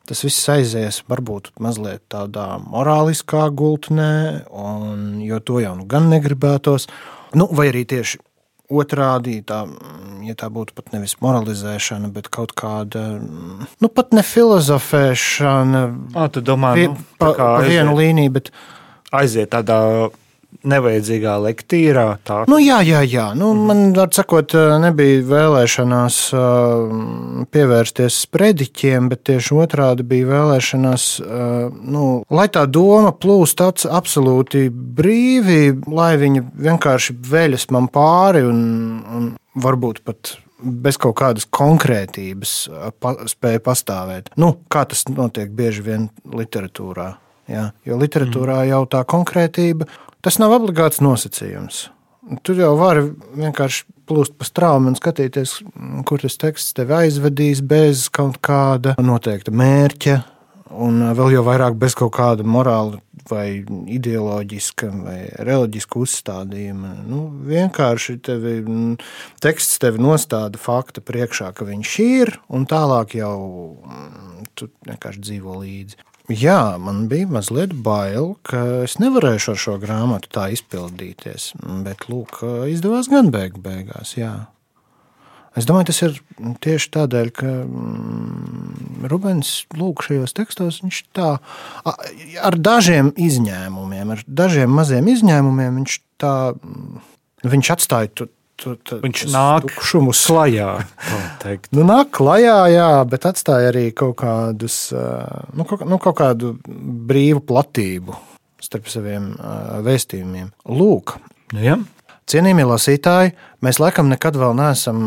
tas 0.09 0.25
viss 0.25 0.49
aizies 0.49 1.03
varbūt 1.09 1.51
mazliet 1.61 2.01
tādā 2.09 2.55
morāliskā 2.65 3.45
gultnē, 3.53 4.45
un, 4.49 5.19
jo 5.21 5.37
to 5.45 5.61
jau 5.61 5.75
nu 5.77 5.85
gan 5.89 6.09
negribētos. 6.09 6.89
Nu, 7.37 7.45
vai 7.53 7.69
arī 7.69 7.85
tieši 7.93 8.21
otrādi, 8.71 9.39
tā, 9.45 9.63
ja 10.25 10.35
tā 10.37 10.49
būtu 10.53 10.75
pat 10.77 10.91
nevis 10.95 11.17
moralizēšana, 11.23 12.09
bet 12.13 12.29
kaut 12.33 12.55
kāda, 12.57 13.05
nu, 13.21 13.89
pat 13.89 14.15
ne 14.15 14.23
filozofēšana. 14.25 15.83
Ā, 16.17 16.27
tu 16.33 16.43
domā, 16.45 16.73
pie, 16.77 16.89
nu, 16.91 17.07
pa, 17.21 17.33
pa 17.37 17.49
vienu 17.65 17.95
līniju, 17.97 18.35
bet 18.39 18.51
aiziet 19.15 19.53
tādā 19.53 19.79
nevajadzīgā 20.63 21.35
lektīrā. 21.43 22.05
Tā. 22.27 22.41
Nu, 22.51 22.59
jā, 22.61 22.79
jā, 22.85 23.01
jā. 23.07 23.27
Nu, 23.37 23.51
mm. 23.53 23.65
Man, 23.69 23.83
var 23.97 24.11
sakot, 24.15 24.55
nebija 24.81 25.23
vēlēšanās 25.29 26.19
pievērsties 27.55 28.21
sprediķiem, 28.27 29.09
bet 29.11 29.25
tieši 29.31 29.59
otrādi 29.65 30.07
bija 30.07 30.29
vēlēšanās, 30.31 31.09
nu, 31.95 32.05
lai 32.29 32.47
tā 32.53 32.65
doma 32.69 33.13
plūst 33.15 33.63
absolūti 33.65 34.67
brīvi, 34.71 35.61
lai 35.91 36.13
viņa 36.21 36.47
vienkārši 36.69 37.19
veļas 37.31 37.69
man 37.75 37.89
pāri 37.93 38.45
un, 38.47 38.65
un 39.05 39.29
varbūt 39.55 40.03
pat 40.05 40.37
bez 40.65 40.97
kaut 41.01 41.17
kādas 41.19 41.45
konkrētības 41.53 42.55
pa, 43.03 43.13
spēja 43.29 43.61
pastāvēt. 43.63 44.31
Nu, 44.39 44.55
kā 44.71 44.85
tas 44.89 45.05
notiek 45.11 45.51
bieži 45.55 45.85
vien 45.85 46.09
literatūrā. 46.25 47.13
Ja? 47.51 47.69
Jo 47.85 47.99
literatūrā 48.01 48.63
mm. 48.63 48.69
jau 48.71 48.81
tā 48.89 49.03
konkrētība 49.05 49.87
Tas 50.25 50.39
nav 50.41 50.55
obligāts 50.55 51.03
nosacījums. 51.05 51.83
Tur 52.41 52.57
jau 52.57 52.71
var 52.79 52.97
vienkārši 53.37 53.83
plūst 54.09 54.33
pa 54.39 54.47
strāmu 54.47 54.89
un 54.89 54.95
skatīties, 54.97 55.59
kur 56.09 56.23
tas 56.23 56.39
teksts 56.41 56.73
tevi 56.73 56.95
aizvedīs 56.97 57.61
bez 57.61 58.07
kaut 58.09 58.39
kāda 58.41 58.95
noteikta 58.97 59.53
mērķa, 59.53 60.15
un 60.81 60.97
vēl 61.19 61.35
jau 61.35 61.43
vairāk 61.45 61.77
bez 61.77 61.93
kaut 61.99 62.15
kāda 62.17 62.41
morāla 62.41 62.97
vai 63.29 63.61
ideoloģiska 63.93 64.89
vai 65.03 65.19
reliģiska 65.45 66.01
uzstādījuma. 66.01 66.95
Nu, 67.05 67.27
vienkārši 67.45 68.17
tevi, 68.25 68.55
teksts 69.45 69.77
tevi 69.85 70.01
nostāda 70.01 70.57
fakta 70.57 71.05
priekšā, 71.05 71.53
ka 71.53 71.69
viņš 71.69 71.93
ir, 72.07 72.33
un 72.49 72.65
tālāk 72.65 73.13
jau 73.21 73.37
tu 74.57 74.73
vienkārši 74.89 75.25
dzīvo 75.29 75.61
līdzi. 75.61 76.01
Jā, 76.31 76.77
man 76.81 77.03
bija 77.05 77.27
mazliet 77.29 77.75
bail, 77.85 78.33
ka 78.47 78.81
es 78.87 78.97
nevarēšu 78.97 79.53
ar 79.53 79.59
šo 79.61 79.75
grāmatu 79.81 80.31
tā 80.33 80.47
izpildīties. 80.55 81.51
Bet, 81.85 82.07
lūk, 82.09 82.39
izdevās 82.71 83.09
gan 83.11 83.29
beig 83.33 83.59
beigās. 83.61 84.15
Jā. 84.17 84.47
Es 85.55 85.67
domāju, 85.69 85.87
tas 85.91 86.01
ir 86.03 86.17
tieši 86.65 86.89
tādēļ, 86.97 87.29
ka 87.37 87.51
mm, 87.63 89.05
Rubens 89.11 89.51
lūk, 89.77 90.03
šajos 90.03 90.35
tekstos 90.35 90.81
tā, 91.15 91.29
ar 91.85 92.57
dažiem 92.59 93.13
izņēmumiem, 93.15 94.11
ar 94.17 94.25
dažiem 94.27 94.73
maziem 94.75 95.07
izņēmumiem, 95.13 95.77
viņš, 95.79 95.99
tā, 96.19 96.35
viņš 97.45 97.71
atstāja 97.77 98.27
viņš 98.63 99.25
nāk 99.33 99.65
tukšumus 99.67 100.21
klajā. 100.29 100.69
nu, 101.75 101.85
nāk 101.87 102.13
klajā, 102.15 102.59
jā, 102.71 102.91
bet 103.09 103.27
atstāja 103.29 103.71
arī 103.73 103.89
kaut, 103.95 104.17
kādus, 104.21 104.77
nu, 105.55 105.65
kaut, 105.67 105.83
nu, 105.87 105.99
kaut 106.01 106.17
kādu 106.21 106.55
brīvu 106.65 107.43
platību 107.45 108.15
starp 108.63 108.87
saviem 108.89 109.33
vēstījumiem. 109.85 110.49
Lūk, 110.71 111.17
ja. 111.61 111.77
cienījamie 112.31 112.65
lasītāji, 112.71 113.35
mēs 113.65 113.81
laikam 113.83 114.09
nekad 114.09 114.39
vēl 114.39 114.55
neesam 114.57 115.03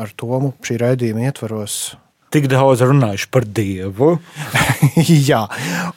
ar 0.00 0.12
Tomu 0.16 0.54
šī 0.64 0.78
raidījuma 0.80 1.26
ietvaros. 1.28 1.80
Tik 2.30 2.46
daudz 2.50 2.84
runājuši 2.86 3.26
par 3.34 3.44
Dievu. 3.44 4.14
jā, 5.30 5.42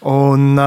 un 0.10 0.58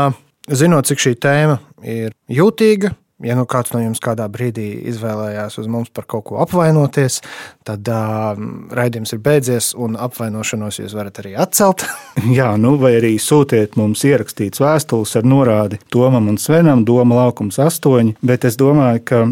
zinot, 0.47 0.87
cik 0.89 1.03
šī 1.03 1.17
tēma 1.19 1.59
ir 1.83 2.15
jūtīga, 2.31 2.95
Ja 3.25 3.33
nu 3.33 3.47
kāds 3.49 3.73
no 3.73 3.81
jums 3.81 4.01
kādā 4.05 4.27
brīdī 4.29 4.67
izvēlējās 4.91 5.55
uz 5.63 5.69
mums 5.73 5.89
par 5.89 6.05
kaut 6.05 6.27
ko 6.29 6.41
apvainoties, 6.43 7.23
tad 7.65 7.89
uh, 7.89 8.37
raidījums 8.77 9.15
ir 9.17 9.23
beidzies, 9.25 9.71
un 9.73 9.97
apvainošanos 9.97 10.83
jūs 10.83 10.93
varat 10.97 11.23
arī 11.23 11.33
atcelt. 11.41 11.87
Jā, 12.39 12.51
nu 12.61 12.75
vai 12.83 12.93
arī 12.99 13.15
sūtiet 13.17 13.79
mums 13.81 14.05
ierakstīts 14.05 14.61
vēstules 14.61 15.17
ar 15.17 15.25
norādi 15.25 15.81
Tomam 15.89 16.29
un 16.29 16.37
Svenam, 16.37 16.85
Doma 16.85 17.23
laukums 17.23 17.57
8. 17.63 18.13
Bet 18.21 18.45
es 18.45 18.61
domāju, 18.61 19.01
ka 19.09 19.23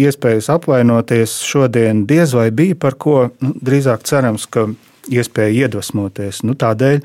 iespējas 0.00 0.48
apvainoties 0.56 1.36
šodien 1.44 2.06
diez 2.08 2.32
vai 2.32 2.48
bija 2.48 2.80
par 2.80 2.96
ko. 2.96 3.18
Nu, 3.44 3.52
drīzāk 3.60 4.08
cerams, 4.08 4.48
ka 4.48 4.70
iespēja 5.12 5.66
iedvesmoties. 5.66 6.40
Nu, 6.48 6.56
tādēļ 6.56 7.04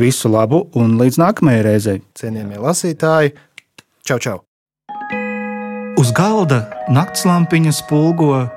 visu 0.00 0.28
labu 0.28 0.66
un 0.76 1.00
līdz 1.00 1.22
nākamajai 1.24 1.66
reizei. 1.66 1.98
Cienījamie 2.20 2.60
lasītāji, 2.60 3.34
čau! 4.04 4.20
čau. 4.20 4.38
Uz 6.00 6.14
galda 6.16 6.62
naktslampiņa 6.88 7.74
spulgo, 7.76 8.48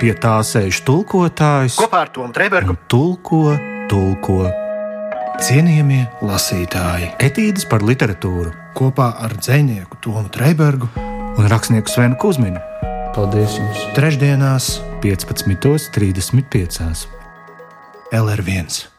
pie 0.00 0.14
tā 0.16 0.40
sēž 0.48 0.78
tulkotājs. 0.86 1.74
Kopā 1.76 1.98
ar 2.06 2.10
Tomu 2.14 2.32
Trēbergu 2.32 2.72
tulko, 2.88 3.52
tulko. 3.90 4.46
Cienījamie 5.44 6.06
lasītāji, 6.24 7.10
etīdes 7.20 7.68
par 7.68 7.84
literatūru 7.84 8.54
kopā 8.78 9.10
ar 9.28 9.36
dzinieku 9.36 10.00
Tomu 10.00 10.32
Trēbergu 10.32 10.88
un 11.36 11.44
rakstnieku 11.52 11.92
Svenu 11.92 12.16
Kusminu. 12.16 12.64
Paldies 13.12 13.60
jums! 13.60 13.84
Trešdienās, 14.00 14.80
15.35. 15.04 17.12
LR1. 18.16 18.95